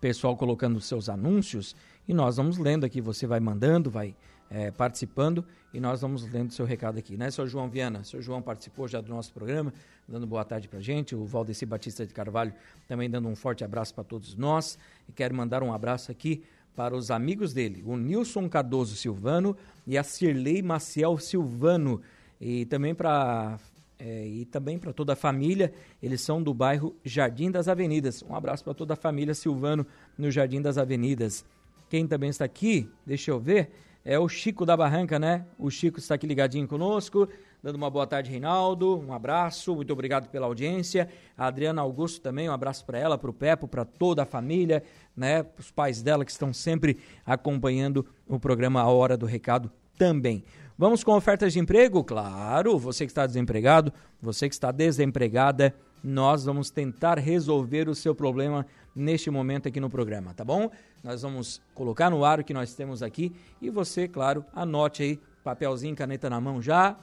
Pessoal 0.00 0.34
colocando 0.34 0.80
seus 0.80 1.10
anúncios 1.10 1.76
e 2.08 2.14
nós 2.14 2.38
vamos 2.38 2.56
lendo 2.56 2.86
aqui. 2.86 2.98
Você 2.98 3.26
vai 3.26 3.40
mandando, 3.40 3.90
vai 3.90 4.16
é, 4.50 4.70
participando 4.70 5.44
e 5.72 5.80
nós 5.80 6.00
vamos 6.00 6.30
lendo 6.30 6.52
seu 6.52 6.64
recado 6.64 6.98
aqui, 6.98 7.16
né, 7.16 7.30
seu 7.30 7.46
João 7.46 7.68
Viana? 7.68 8.04
Seu 8.04 8.22
João 8.22 8.40
participou 8.40 8.86
já 8.86 9.00
do 9.00 9.08
nosso 9.08 9.32
programa, 9.32 9.72
dando 10.08 10.26
boa 10.26 10.44
tarde 10.44 10.68
pra 10.68 10.80
gente. 10.80 11.14
O 11.14 11.24
Valdeci 11.24 11.66
Batista 11.66 12.06
de 12.06 12.14
Carvalho 12.14 12.54
também 12.86 13.10
dando 13.10 13.28
um 13.28 13.34
forte 13.34 13.64
abraço 13.64 13.94
para 13.94 14.04
todos 14.04 14.36
nós. 14.36 14.78
E 15.08 15.12
quero 15.12 15.34
mandar 15.34 15.62
um 15.62 15.72
abraço 15.72 16.10
aqui 16.12 16.44
para 16.76 16.94
os 16.94 17.10
amigos 17.10 17.52
dele, 17.52 17.82
o 17.86 17.96
Nilson 17.96 18.48
Cardoso 18.48 18.96
Silvano 18.96 19.56
e 19.86 19.96
a 19.96 20.02
Cirlei 20.02 20.60
Maciel 20.60 21.18
Silvano. 21.18 22.00
E 22.40 22.64
também 22.66 22.94
para 22.94 23.58
é, 23.98 24.26
e 24.26 24.44
também 24.44 24.78
para 24.78 24.92
toda 24.92 25.12
a 25.12 25.16
família. 25.16 25.72
Eles 26.02 26.20
são 26.20 26.42
do 26.42 26.52
bairro 26.52 26.94
Jardim 27.04 27.50
das 27.50 27.68
Avenidas. 27.68 28.22
Um 28.22 28.34
abraço 28.34 28.64
para 28.64 28.74
toda 28.74 28.94
a 28.94 28.96
família 28.96 29.34
Silvano 29.34 29.86
no 30.18 30.30
Jardim 30.30 30.60
das 30.60 30.78
Avenidas. 30.78 31.44
Quem 31.88 32.06
também 32.06 32.30
está 32.30 32.44
aqui, 32.44 32.90
deixa 33.06 33.30
eu 33.30 33.38
ver, 33.38 33.70
é 34.04 34.18
o 34.18 34.28
Chico 34.28 34.66
da 34.66 34.76
Barranca, 34.76 35.18
né? 35.18 35.46
O 35.58 35.70
Chico 35.70 35.98
está 35.98 36.14
aqui 36.14 36.26
ligadinho 36.26 36.68
conosco, 36.68 37.26
dando 37.62 37.76
uma 37.76 37.88
boa 37.88 38.06
tarde, 38.06 38.30
Reinaldo. 38.30 38.98
Um 39.00 39.14
abraço, 39.14 39.74
muito 39.74 39.90
obrigado 39.92 40.28
pela 40.28 40.46
audiência. 40.46 41.08
A 41.38 41.46
Adriana 41.46 41.80
Augusto 41.80 42.20
também, 42.20 42.48
um 42.48 42.52
abraço 42.52 42.84
para 42.84 42.98
ela, 42.98 43.16
para 43.16 43.30
o 43.30 43.32
Pepo, 43.32 43.66
para 43.66 43.84
toda 43.84 44.24
a 44.24 44.26
família, 44.26 44.82
né? 45.16 45.46
Os 45.58 45.70
pais 45.70 46.02
dela 46.02 46.24
que 46.24 46.30
estão 46.30 46.52
sempre 46.52 46.98
acompanhando 47.24 48.04
o 48.28 48.38
programa 48.38 48.82
A 48.82 48.88
Hora 48.88 49.16
do 49.16 49.24
Recado 49.24 49.72
também. 49.96 50.44
Vamos 50.76 51.02
com 51.02 51.12
ofertas 51.12 51.54
de 51.54 51.60
emprego? 51.60 52.04
Claro, 52.04 52.78
você 52.78 53.06
que 53.06 53.10
está 53.10 53.26
desempregado, 53.26 53.92
você 54.20 54.48
que 54.48 54.54
está 54.54 54.70
desempregada, 54.70 55.74
nós 56.02 56.44
vamos 56.44 56.68
tentar 56.68 57.18
resolver 57.18 57.88
o 57.88 57.94
seu 57.94 58.14
problema 58.14 58.66
neste 58.94 59.30
momento 59.30 59.68
aqui 59.68 59.80
no 59.80 59.90
programa, 59.90 60.32
tá 60.34 60.44
bom? 60.44 60.70
Nós 61.02 61.22
vamos 61.22 61.60
colocar 61.74 62.10
no 62.10 62.24
ar 62.24 62.40
o 62.40 62.44
que 62.44 62.54
nós 62.54 62.74
temos 62.74 63.02
aqui 63.02 63.34
e 63.60 63.70
você, 63.70 64.06
claro, 64.06 64.44
anote 64.52 65.02
aí, 65.02 65.20
papelzinho, 65.42 65.96
caneta 65.96 66.30
na 66.30 66.40
mão 66.40 66.62
já, 66.62 66.96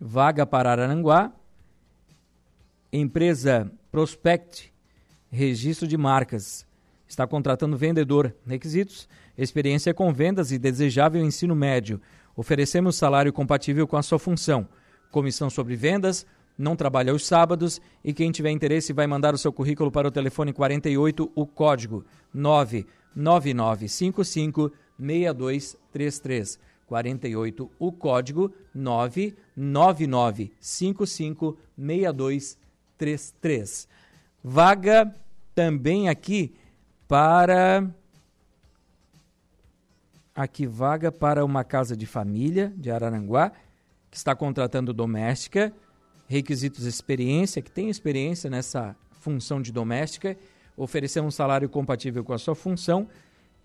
vaga 0.00 0.44
para 0.44 0.72
Aranguá, 0.72 1.32
empresa 2.92 3.70
Prospect, 3.92 4.74
registro 5.30 5.86
de 5.86 5.96
marcas 5.96 6.66
está 7.12 7.26
contratando 7.26 7.76
vendedor. 7.76 8.34
Requisitos: 8.46 9.08
experiência 9.36 9.92
com 9.94 10.12
vendas 10.12 10.50
e 10.50 10.58
desejável 10.58 11.24
ensino 11.24 11.54
médio. 11.54 12.00
Oferecemos 12.34 12.96
salário 12.96 13.32
compatível 13.32 13.86
com 13.86 13.96
a 13.96 14.02
sua 14.02 14.18
função. 14.18 14.66
Comissão 15.10 15.48
sobre 15.50 15.76
vendas, 15.76 16.26
não 16.56 16.74
trabalha 16.74 17.12
aos 17.12 17.26
sábados 17.26 17.78
e 18.02 18.14
quem 18.14 18.32
tiver 18.32 18.50
interesse 18.50 18.94
vai 18.94 19.06
mandar 19.06 19.34
o 19.34 19.38
seu 19.38 19.52
currículo 19.52 19.92
para 19.92 20.08
o 20.08 20.10
telefone 20.10 20.54
48, 20.54 21.30
o 21.34 21.46
código 21.46 22.02
99955 22.32 24.72
6233. 24.98 26.58
48, 26.86 27.70
o 27.78 27.92
código 27.92 28.50
99955 28.74 31.58
6233. 31.76 33.86
Vaga 34.42 35.14
também 35.54 36.08
aqui 36.08 36.54
para 37.12 37.90
aqui 40.34 40.66
vaga 40.66 41.12
para 41.12 41.44
uma 41.44 41.62
casa 41.62 41.94
de 41.94 42.06
família 42.06 42.72
de 42.74 42.90
Araranguá 42.90 43.52
que 44.10 44.16
está 44.16 44.34
contratando 44.34 44.94
doméstica, 44.94 45.74
requisitos 46.26 46.86
experiência, 46.86 47.60
que 47.60 47.70
tem 47.70 47.90
experiência 47.90 48.48
nessa 48.48 48.96
função 49.10 49.60
de 49.60 49.70
doméstica, 49.70 50.38
oferecer 50.74 51.20
um 51.20 51.30
salário 51.30 51.68
compatível 51.68 52.24
com 52.24 52.32
a 52.32 52.38
sua 52.38 52.54
função. 52.54 53.06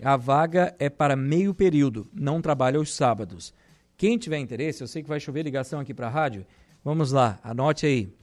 A 0.03 0.17
vaga 0.17 0.75
é 0.77 0.89
para 0.89 1.15
meio 1.15 1.53
período, 1.53 2.05
não 2.13 2.41
trabalha 2.41 2.77
aos 2.77 2.93
sábados. 2.93 3.53
Quem 3.95 4.17
tiver 4.17 4.39
interesse, 4.39 4.83
eu 4.83 4.87
sei 4.87 5.01
que 5.01 5.07
vai 5.07 5.21
chover 5.21 5.43
ligação 5.43 5.79
aqui 5.79 5.93
para 5.93 6.07
a 6.07 6.11
rádio. 6.11 6.45
Vamos 6.83 7.13
lá, 7.13 7.39
anote 7.41 7.85
aí. 7.85 8.13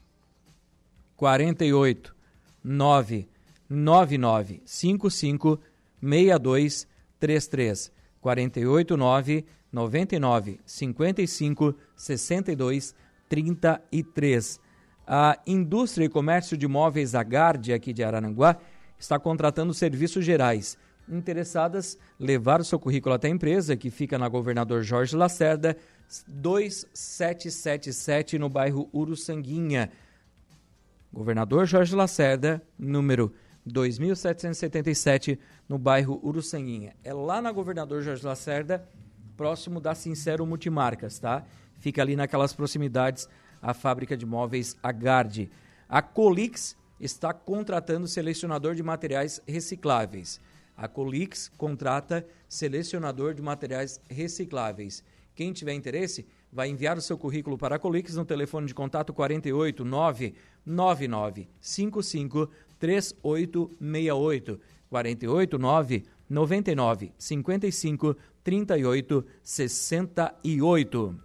48 1.17 2.15
9 2.63 3.34
9955 3.75 5.61
62 6.01 6.87
33 7.19 7.93
489 8.21 9.45
99 9.73 10.61
55 10.65 11.75
62 11.97 12.95
33. 13.29 14.61
A 15.07 15.39
Indústria 15.47 16.07
e 16.07 16.09
Comércio 16.09 16.57
de 16.57 16.67
Móveis 16.67 17.15
Agarde, 17.15 17.73
aqui 17.73 17.93
de 17.93 18.03
Araranguá, 18.03 18.57
está 18.99 19.17
contratando 19.19 19.75
serviços 19.75 20.25
gerais. 20.25 20.79
Interessadas, 21.07 21.99
levar 22.19 22.59
o 22.61 22.65
seu 22.65 22.79
currículo 22.79 23.15
até 23.15 23.29
a 23.29 23.31
empresa, 23.31 23.77
que 23.77 23.91
fica 23.91 24.17
na 24.17 24.27
Governador 24.29 24.83
Jorge 24.83 25.15
Lacerda, 25.15 25.77
2777, 26.27 28.39
no 28.39 28.49
bairro 28.49 28.89
Uruçanguinha. 28.95 29.91
Governador 31.13 31.67
Jorge 31.67 31.95
Lacerda, 31.95 32.63
número 32.79 33.27
2777, 33.27 33.44
no 35.69 35.79
bairro 35.79 36.21
Uruçanguinha. 36.23 36.95
É 37.03 37.13
lá 37.13 37.41
na 37.41 37.51
Governador 37.51 38.03
Jorge 38.03 38.25
Lacerda, 38.25 38.87
próximo 39.37 39.81
da 39.81 39.95
Sincero 39.95 40.47
Multimarcas, 40.47 41.19
tá? 41.19 41.45
Fica 41.79 42.03
ali 42.03 42.17
naquelas 42.17 42.53
proximidades 42.53 43.29
a 43.61 43.73
fábrica 43.73 44.17
de 44.17 44.27
móveis 44.27 44.77
Agarde. 44.83 45.51
A 45.89 46.03
Colix 46.03 46.77
está 47.01 47.33
contratando 47.33 48.07
selecionador 48.07 48.75
de 48.75 48.83
materiais 48.83 49.41
recicláveis. 49.47 50.41
A 50.77 50.87
Colix 50.89 51.51
contrata 51.57 52.27
selecionador 52.49 53.35
de 53.35 53.43
materiais 53.43 54.01
recicláveis. 54.09 55.03
Quem 55.35 55.53
tiver 55.53 55.73
interesse, 55.73 56.27
vai 56.53 56.69
enviar 56.69 56.97
o 56.97 57.03
seu 57.03 57.19
currículo 57.19 57.59
para 57.59 57.77
a 57.77 57.79
Colix 57.79 58.15
no 58.15 58.25
telefone 58.25 58.67
de 58.69 58.75
contato 58.75 59.13
48 59.13 59.85
999 59.85 61.49
55 61.61 62.49
3868 62.85 64.61
48 64.91 65.59
9 65.59 66.05
99 66.29 67.13
55 67.17 68.17
38 68.43 69.25
68. 69.43 71.21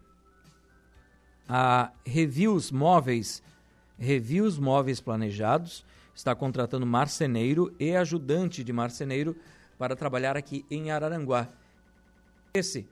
A 1.49 1.91
Reviews 2.05 2.71
Móveis, 2.71 3.43
Reviews 3.97 4.57
Móveis 4.57 5.01
Planejados, 5.01 5.85
está 6.15 6.33
contratando 6.33 6.85
marceneiro 6.85 7.75
e 7.77 7.93
ajudante 7.93 8.63
de 8.63 8.71
marceneiro 8.71 9.35
para 9.77 9.97
trabalhar 9.97 10.37
aqui 10.37 10.65
em 10.71 10.91
Araranguá. 10.91 11.49
Esse 12.53 12.87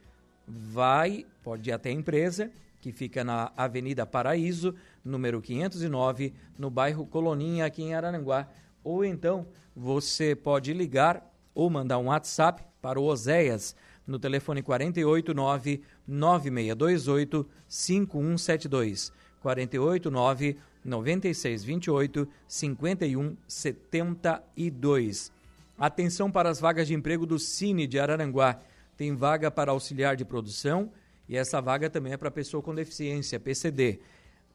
vai, 0.45 1.25
pode 1.41 1.69
ir 1.69 1.73
até 1.73 1.89
a 1.89 1.93
empresa, 1.93 2.51
que 2.87 2.93
fica 2.93 3.21
na 3.21 3.51
Avenida 3.57 4.05
Paraíso, 4.05 4.73
número 5.03 5.41
509, 5.41 6.33
no 6.57 6.69
bairro 6.69 7.05
Coloninha, 7.05 7.65
aqui 7.65 7.83
em 7.83 7.93
Araranguá. 7.93 8.47
Ou 8.81 9.03
então 9.03 9.45
você 9.75 10.33
pode 10.33 10.71
ligar 10.71 11.29
ou 11.53 11.69
mandar 11.69 11.97
um 11.97 12.05
WhatsApp 12.05 12.63
para 12.81 12.97
o 12.97 13.03
Oséias 13.03 13.75
no 14.05 14.17
telefone 14.17 14.63
489 14.63 15.81
9628 16.07 17.45
5172. 17.67 19.11
489 19.41 20.57
9628 20.85 22.25
5172. 22.47 25.33
Atenção 25.77 26.31
para 26.31 26.49
as 26.49 26.61
vagas 26.61 26.87
de 26.87 26.93
emprego 26.93 27.25
do 27.25 27.37
Cine 27.37 27.85
de 27.85 27.99
Araranguá 27.99 28.61
tem 28.95 29.13
vaga 29.13 29.51
para 29.51 29.71
auxiliar 29.71 30.15
de 30.15 30.23
produção 30.23 30.89
e 31.27 31.35
essa 31.35 31.61
vaga 31.61 31.89
também 31.89 32.13
é 32.13 32.17
para 32.17 32.31
pessoa 32.31 32.63
com 32.63 32.73
deficiência, 32.73 33.39
PCD. 33.39 33.99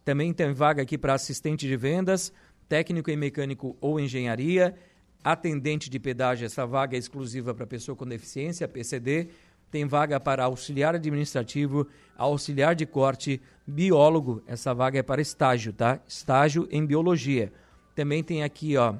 Também 0.05 0.33
tem 0.33 0.53
vaga 0.53 0.83
aqui 0.83 0.97
para 0.97 1.15
assistente 1.15 1.67
de 1.67 1.77
vendas, 1.77 2.33
técnico 2.69 3.11
em 3.11 3.17
mecânico 3.17 3.77
ou 3.81 4.01
engenharia, 4.01 4.75
atendente 5.23 5.89
de 5.89 5.99
pedágio, 5.99 6.47
essa 6.47 6.67
vaga 6.67 6.97
é 6.97 6.99
exclusiva 6.99 7.55
para 7.55 7.67
pessoa 7.67 7.95
com 7.95 8.07
deficiência, 8.07 8.67
PCD. 8.67 9.29
Tem 9.71 9.87
vaga 9.87 10.19
para 10.19 10.45
auxiliar 10.45 10.95
administrativo, 10.95 11.87
auxiliar 12.17 12.75
de 12.75 12.85
corte, 12.85 13.41
biólogo, 13.67 14.43
essa 14.47 14.75
vaga 14.75 14.99
é 14.99 15.03
para 15.03 15.23
estágio, 15.23 15.73
tá? 15.73 16.01
Estágio 16.07 16.69
em 16.71 16.85
biologia. 16.85 17.53
Também 17.95 18.23
tem 18.23 18.43
aqui, 18.43 18.77
ó, 18.77 18.95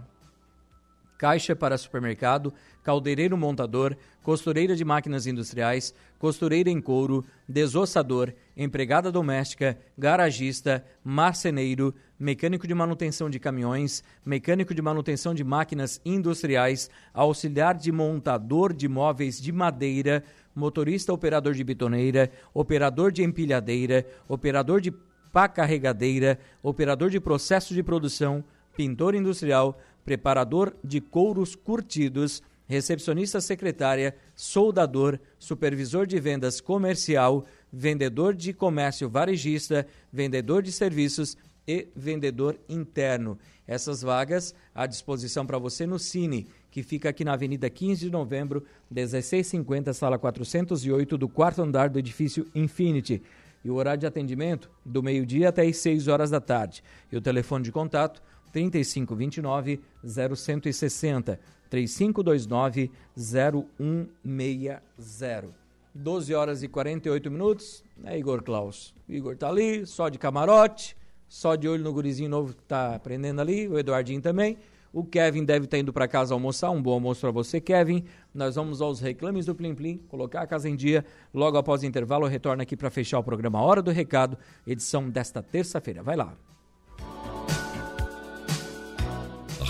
caixa 1.23 1.55
para 1.55 1.79
supermercado, 1.79 2.53
caldeireiro 2.83 3.39
montador, 3.39 3.97
costureira 4.25 4.75
de 4.75 4.85
máquinas 4.85 5.25
industriais, 5.25 5.95
costureira 6.19 6.69
em 6.69 6.81
couro, 6.81 7.25
desossador, 7.49 8.33
empregada 8.57 9.13
doméstica, 9.13 9.79
garagista, 9.97 10.85
marceneiro, 11.05 11.95
mecânico 12.19 12.67
de 12.67 12.75
manutenção 12.75 13.31
de 13.31 13.39
caminhões, 13.39 14.03
mecânico 14.27 14.75
de 14.75 14.83
manutenção 14.83 15.33
de 15.33 15.45
máquinas 15.45 16.01
industriais, 16.05 16.91
auxiliar 17.15 17.77
de 17.77 17.93
montador 17.93 18.73
de 18.73 18.89
móveis 18.89 19.41
de 19.41 19.53
madeira, 19.53 20.25
motorista 20.53 21.13
operador 21.13 21.55
de 21.55 21.63
bitoneira, 21.63 22.33
operador 22.53 23.13
de 23.13 23.23
empilhadeira, 23.23 24.05
operador 24.27 24.81
de 24.81 24.93
pá 25.33 25.47
carregadeira, 25.47 26.41
operador 26.65 27.11
de 27.11 27.21
processo 27.21 27.73
de 27.75 27.83
produção, 27.85 28.45
pintor 28.77 29.15
industrial, 29.15 29.79
preparador 30.05 30.75
de 30.83 31.01
couros 31.01 31.55
curtidos, 31.55 32.43
recepcionista 32.67 33.41
secretária, 33.41 34.17
soldador, 34.35 35.19
supervisor 35.39 36.07
de 36.07 36.19
vendas 36.19 36.61
comercial, 36.61 37.45
vendedor 37.73 38.35
de 38.35 38.53
comércio 38.53 39.09
varejista, 39.09 39.87
vendedor 40.13 40.63
de 40.63 40.73
serviços 40.73 41.37
e 41.67 41.89
vendedor 41.95 42.59
interno. 42.69 43.39
Essas 43.67 44.03
vagas 44.03 44.55
à 44.75 44.87
disposição 44.87 45.47
para 45.47 45.59
você 45.59 45.87
no 45.87 45.99
Cine, 45.99 46.47
que 46.71 46.83
fica 46.83 47.09
aqui 47.09 47.25
na 47.25 47.35
Avenida 47.35 47.69
15 47.71 48.07
de 48.07 48.11
Novembro, 48.11 48.65
1650, 48.91 49.93
sala 49.93 50.19
408, 50.19 51.17
do 51.17 51.29
quarto 51.29 51.63
andar 51.63 51.89
do 51.89 51.99
edifício 51.99 52.47
Infinity. 52.55 53.23
E 53.65 53.71
o 53.71 53.75
horário 53.75 54.01
de 54.01 54.07
atendimento 54.07 54.69
do 54.85 55.03
meio-dia 55.03 55.51
até 55.51 55.65
as 55.65 55.77
6 55.77 56.09
horas 56.09 56.31
da 56.31 56.41
tarde. 56.41 56.83
E 57.13 57.17
o 57.17 57.21
telefone 57.21 57.65
de 57.65 57.71
contato 57.71 58.21
3529 58.53 59.81
0160 60.05 61.41
3529 61.71 62.91
0160. 63.17 65.63
12 65.95 66.35
horas 66.35 66.63
e 66.63 66.69
48 66.69 67.31
minutos, 67.31 67.85
né, 67.97 68.19
Igor 68.19 68.43
Klaus? 68.43 68.95
Igor 69.09 69.37
tá 69.37 69.49
ali, 69.49 69.87
só 69.87 70.09
de 70.09 70.19
camarote, 70.19 70.97
só 71.29 71.55
de 71.55 71.69
olho 71.69 71.83
no 71.83 71.93
gurizinho 71.93 72.31
novo 72.31 72.55
que 72.55 72.63
tá 72.63 72.95
aprendendo 72.95 73.41
ali, 73.41 73.69
o 73.69 73.79
Eduardinho 73.79 74.21
também. 74.21 74.57
O 74.93 75.03
Kevin 75.03 75.45
deve 75.45 75.65
estar 75.65 75.79
tá 75.79 75.81
indo 75.81 75.93
para 75.93 76.07
casa 76.07 76.35
almoçar. 76.35 76.71
Um 76.71 76.83
bom 76.83 76.93
almoço 76.93 77.23
para 77.23 77.31
você, 77.31 77.59
Kevin. 77.59 78.05
Nós 78.35 78.57
vamos 78.57 78.83
aos 78.83 79.01
reclames 79.01 79.47
do 79.47 79.55
Plim 79.55 79.75
Plim, 79.75 79.97
colocar 80.09 80.43
a 80.43 80.47
casa 80.47 80.69
em 80.69 80.77
dia. 80.77 81.03
Logo 81.33 81.57
após 81.57 81.83
o 81.83 81.87
intervalo, 81.87 82.27
eu 82.27 82.31
retorno 82.31 82.63
aqui 82.63 82.77
para 82.77 82.91
fechar 82.91 83.19
o 83.19 83.25
programa 83.25 83.63
Hora 83.63 83.81
do 83.81 83.91
Recado, 83.91 84.37
edição 84.67 85.09
desta 85.09 85.43
terça-feira. 85.43 86.03
Vai 86.03 86.17
lá. 86.17 86.37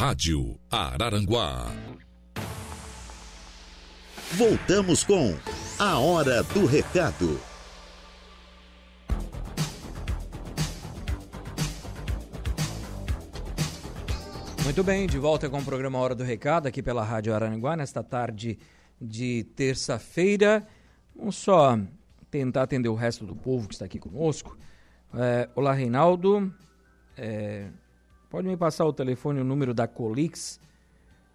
Rádio 0.05 0.59
Araranguá. 0.69 1.71
Voltamos 4.33 5.05
com 5.05 5.33
A 5.79 5.97
Hora 6.01 6.43
do 6.43 6.67
Recado. 6.67 7.41
Muito 14.65 14.83
bem, 14.83 15.07
de 15.07 15.19
volta 15.21 15.49
com 15.49 15.61
o 15.61 15.65
programa 15.65 16.01
Hora 16.01 16.17
do 16.17 16.25
Recado 16.25 16.67
aqui 16.67 16.83
pela 16.83 17.05
Rádio 17.05 17.33
Araranguá 17.33 17.77
nesta 17.77 18.03
tarde 18.03 18.59
de 19.01 19.45
terça-feira. 19.55 20.67
Vamos 21.15 21.37
só 21.37 21.79
tentar 22.29 22.65
atender 22.65 22.89
o 22.89 22.97
resto 22.97 23.25
do 23.25 23.37
povo 23.37 23.69
que 23.69 23.75
está 23.75 23.85
aqui 23.85 24.01
conosco. 24.01 24.59
É, 25.15 25.49
olá, 25.55 25.73
Reinaldo. 25.73 26.53
É, 27.17 27.69
Pode 28.33 28.49
me 28.49 28.57
passar 28.57 28.87
o 28.87 28.95
telefone, 28.95 29.41
o 29.41 29.45
número 29.45 29.75
da 29.75 29.87
Colix. 29.87 30.59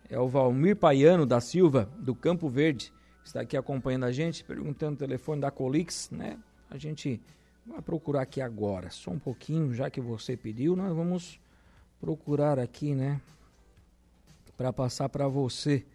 É 0.09 0.19
o 0.19 0.27
Valmir 0.27 0.75
Paiano 0.75 1.27
da 1.27 1.39
Silva, 1.39 1.87
do 1.99 2.15
Campo 2.15 2.49
Verde, 2.49 2.91
que 3.21 3.27
está 3.27 3.41
aqui 3.41 3.55
acompanhando 3.55 4.05
a 4.05 4.11
gente, 4.11 4.43
perguntando 4.43 4.95
o 4.95 4.97
telefone 4.97 5.39
da 5.39 5.51
Colix, 5.51 6.09
né? 6.09 6.39
A 6.71 6.75
gente 6.75 7.21
vai 7.67 7.83
procurar 7.83 8.23
aqui 8.23 8.41
agora, 8.41 8.89
só 8.89 9.11
um 9.11 9.19
pouquinho, 9.19 9.75
já 9.75 9.91
que 9.91 10.01
você 10.01 10.35
pediu, 10.35 10.75
nós 10.75 10.91
vamos 10.91 11.39
procurar 12.01 12.57
aqui, 12.57 12.95
né? 12.95 13.21
Para 14.57 14.73
passar 14.73 15.07
para 15.07 15.27
você. 15.27 15.85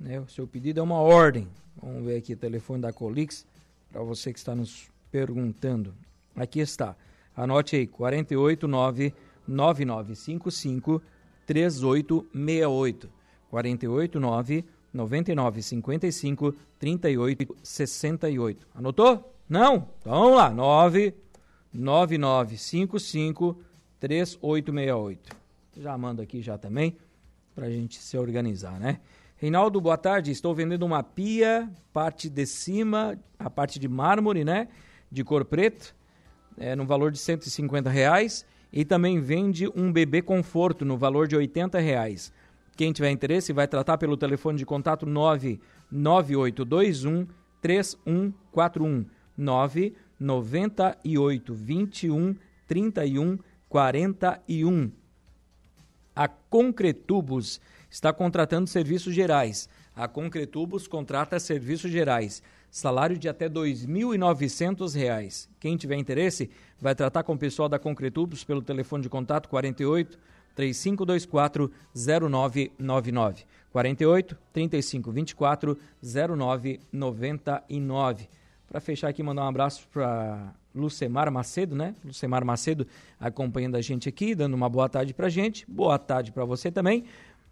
Né? 0.00 0.18
O 0.20 0.26
seu 0.26 0.46
pedido 0.46 0.80
é 0.80 0.82
uma 0.82 1.00
ordem. 1.00 1.46
Vamos 1.76 2.02
ver 2.02 2.16
aqui 2.16 2.32
o 2.32 2.38
telefone 2.38 2.80
da 2.80 2.94
Colix, 2.94 3.46
para 3.92 4.02
você 4.02 4.32
que 4.32 4.38
está 4.38 4.54
nos 4.54 4.88
perguntando. 5.12 5.94
Aqui 6.34 6.60
está. 6.60 6.96
Anote 7.36 7.76
aí, 7.76 7.86
489 7.86 9.12
9955 9.46 11.02
3868 11.46 13.10
489 13.50 14.64
9955 14.92 16.54
3868. 16.78 18.66
Anotou? 18.74 19.34
Não? 19.48 19.88
Então 20.00 20.12
vamos 20.12 20.36
lá. 20.36 20.50
9 20.50 21.14
9955 21.72 23.56
3868. 23.98 25.36
Já 25.76 25.98
manda 25.98 26.22
aqui 26.22 26.40
já 26.40 26.56
também 26.56 26.96
para 27.54 27.66
a 27.66 27.70
gente 27.70 27.98
se 28.00 28.16
organizar, 28.16 28.78
né? 28.78 29.00
Reinaldo, 29.36 29.80
boa 29.80 29.96
tarde. 29.96 30.30
Estou 30.30 30.54
vendendo 30.54 30.84
uma 30.84 31.02
pia, 31.02 31.68
parte 31.92 32.30
de 32.30 32.46
cima, 32.46 33.18
a 33.38 33.50
parte 33.50 33.78
de 33.78 33.88
mármore, 33.88 34.44
né? 34.44 34.68
De 35.10 35.24
cor 35.24 35.44
preto, 35.44 35.94
é, 36.56 36.74
no 36.76 36.86
valor 36.86 37.10
de 37.10 37.18
150 37.18 37.90
reais. 37.90 38.46
E 38.76 38.84
também 38.84 39.20
vende 39.20 39.68
um 39.68 39.92
bebê 39.92 40.20
conforto 40.20 40.84
no 40.84 40.98
valor 40.98 41.28
de 41.28 41.36
80 41.36 41.78
reais. 41.78 42.32
Quem 42.76 42.92
tiver 42.92 43.12
interesse 43.12 43.52
vai 43.52 43.68
tratar 43.68 43.98
pelo 43.98 44.16
telefone 44.16 44.58
de 44.58 44.66
contato 44.66 45.06
99821 45.06 47.28
3141 47.62 49.06
998 49.38 51.54
21 51.54 52.34
31 52.66 53.38
41. 53.68 54.90
A 56.16 56.26
Concretubos 56.26 57.60
está 57.88 58.12
contratando 58.12 58.68
serviços 58.68 59.14
gerais. 59.14 59.68
A 59.94 60.08
Concretubos 60.08 60.88
contrata 60.88 61.38
serviços 61.38 61.92
gerais. 61.92 62.42
Salário 62.74 63.16
de 63.16 63.28
até 63.28 63.44
R$ 63.44 63.52
2.900. 63.52 65.48
Quem 65.60 65.76
tiver 65.76 65.94
interesse, 65.94 66.50
vai 66.80 66.92
tratar 66.92 67.22
com 67.22 67.34
o 67.34 67.38
pessoal 67.38 67.68
da 67.68 67.78
Concretubos 67.78 68.42
pelo 68.42 68.60
telefone 68.60 69.04
de 69.04 69.08
contato 69.08 69.48
48 69.48 70.18
3524 70.56 71.70
0999. 71.94 73.44
48 73.70 74.36
3524 74.52 75.78
0999. 76.02 78.28
Para 78.66 78.80
fechar 78.80 79.06
aqui, 79.06 79.22
mandar 79.22 79.44
um 79.44 79.48
abraço 79.48 79.86
para 79.92 80.52
Lucemar 80.74 81.30
Macedo, 81.30 81.76
né? 81.76 81.94
Lucemar 82.04 82.44
Macedo 82.44 82.88
acompanhando 83.20 83.76
a 83.76 83.80
gente 83.80 84.08
aqui, 84.08 84.34
dando 84.34 84.54
uma 84.54 84.68
boa 84.68 84.88
tarde 84.88 85.14
para 85.14 85.28
gente. 85.28 85.64
Boa 85.70 85.96
tarde 85.96 86.32
para 86.32 86.44
você 86.44 86.72
também. 86.72 87.04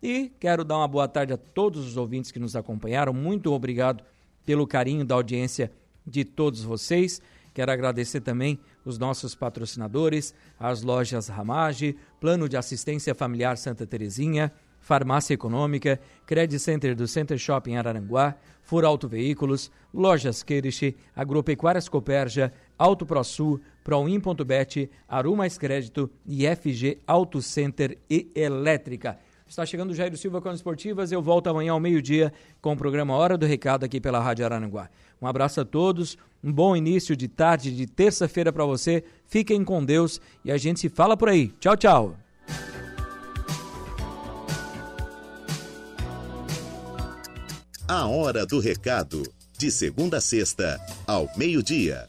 E 0.02 0.32
quero 0.40 0.64
dar 0.64 0.78
uma 0.78 0.88
boa 0.88 1.06
tarde 1.06 1.32
a 1.32 1.36
todos 1.36 1.86
os 1.86 1.96
ouvintes 1.96 2.32
que 2.32 2.40
nos 2.40 2.56
acompanharam. 2.56 3.12
Muito 3.12 3.52
obrigado 3.52 4.02
pelo 4.44 4.66
carinho 4.66 5.04
da 5.04 5.14
audiência 5.14 5.70
de 6.06 6.24
todos 6.24 6.62
vocês. 6.62 7.20
Quero 7.54 7.70
agradecer 7.70 8.20
também 8.20 8.58
os 8.84 8.98
nossos 8.98 9.34
patrocinadores, 9.34 10.34
as 10.58 10.82
lojas 10.82 11.28
Ramage, 11.28 11.96
Plano 12.20 12.48
de 12.48 12.56
Assistência 12.56 13.14
Familiar 13.14 13.56
Santa 13.56 13.86
Terezinha, 13.86 14.52
Farmácia 14.80 15.34
Econômica, 15.34 16.00
Credit 16.26 16.58
Center 16.58 16.96
do 16.96 17.06
Center 17.06 17.38
Shopping 17.38 17.76
Araranguá, 17.76 18.34
Furauto 18.62 19.08
Veículos, 19.08 19.70
Lojas 19.94 20.42
Queiriche, 20.42 20.96
Agropecuárias 21.14 21.88
Coperja, 21.88 22.52
Auto 22.76 23.06
ProSul, 23.06 23.60
Proin.bet, 23.84 24.90
Arumais 25.08 25.56
Crédito 25.56 26.10
e 26.26 26.44
FG 26.46 26.98
Auto 27.06 27.40
Center 27.40 27.98
e 28.10 28.30
Elétrica. 28.34 29.18
Está 29.52 29.66
chegando 29.66 29.90
o 29.90 29.94
Jairo 29.94 30.16
Silva 30.16 30.40
com 30.40 30.48
as 30.48 30.60
esportivas. 30.60 31.12
Eu 31.12 31.20
volto 31.20 31.46
amanhã 31.46 31.72
ao 31.72 31.78
meio-dia 31.78 32.32
com 32.62 32.72
o 32.72 32.76
programa 32.76 33.14
Hora 33.14 33.36
do 33.36 33.44
Recado 33.44 33.84
aqui 33.84 34.00
pela 34.00 34.18
Rádio 34.18 34.46
Araranguá. 34.46 34.88
Um 35.20 35.26
abraço 35.26 35.60
a 35.60 35.64
todos, 35.66 36.16
um 36.42 36.50
bom 36.50 36.74
início 36.74 37.14
de 37.14 37.28
tarde 37.28 37.70
de 37.70 37.86
terça-feira 37.86 38.50
para 38.50 38.64
você. 38.64 39.04
Fiquem 39.26 39.62
com 39.62 39.84
Deus 39.84 40.22
e 40.42 40.50
a 40.50 40.56
gente 40.56 40.80
se 40.80 40.88
fala 40.88 41.18
por 41.18 41.28
aí. 41.28 41.48
Tchau, 41.60 41.76
tchau. 41.76 42.16
A 47.86 48.06
Hora 48.06 48.46
do 48.46 48.58
Recado, 48.58 49.22
de 49.58 49.70
segunda 49.70 50.16
a 50.16 50.20
sexta, 50.22 50.80
ao 51.06 51.28
meio-dia. 51.36 52.06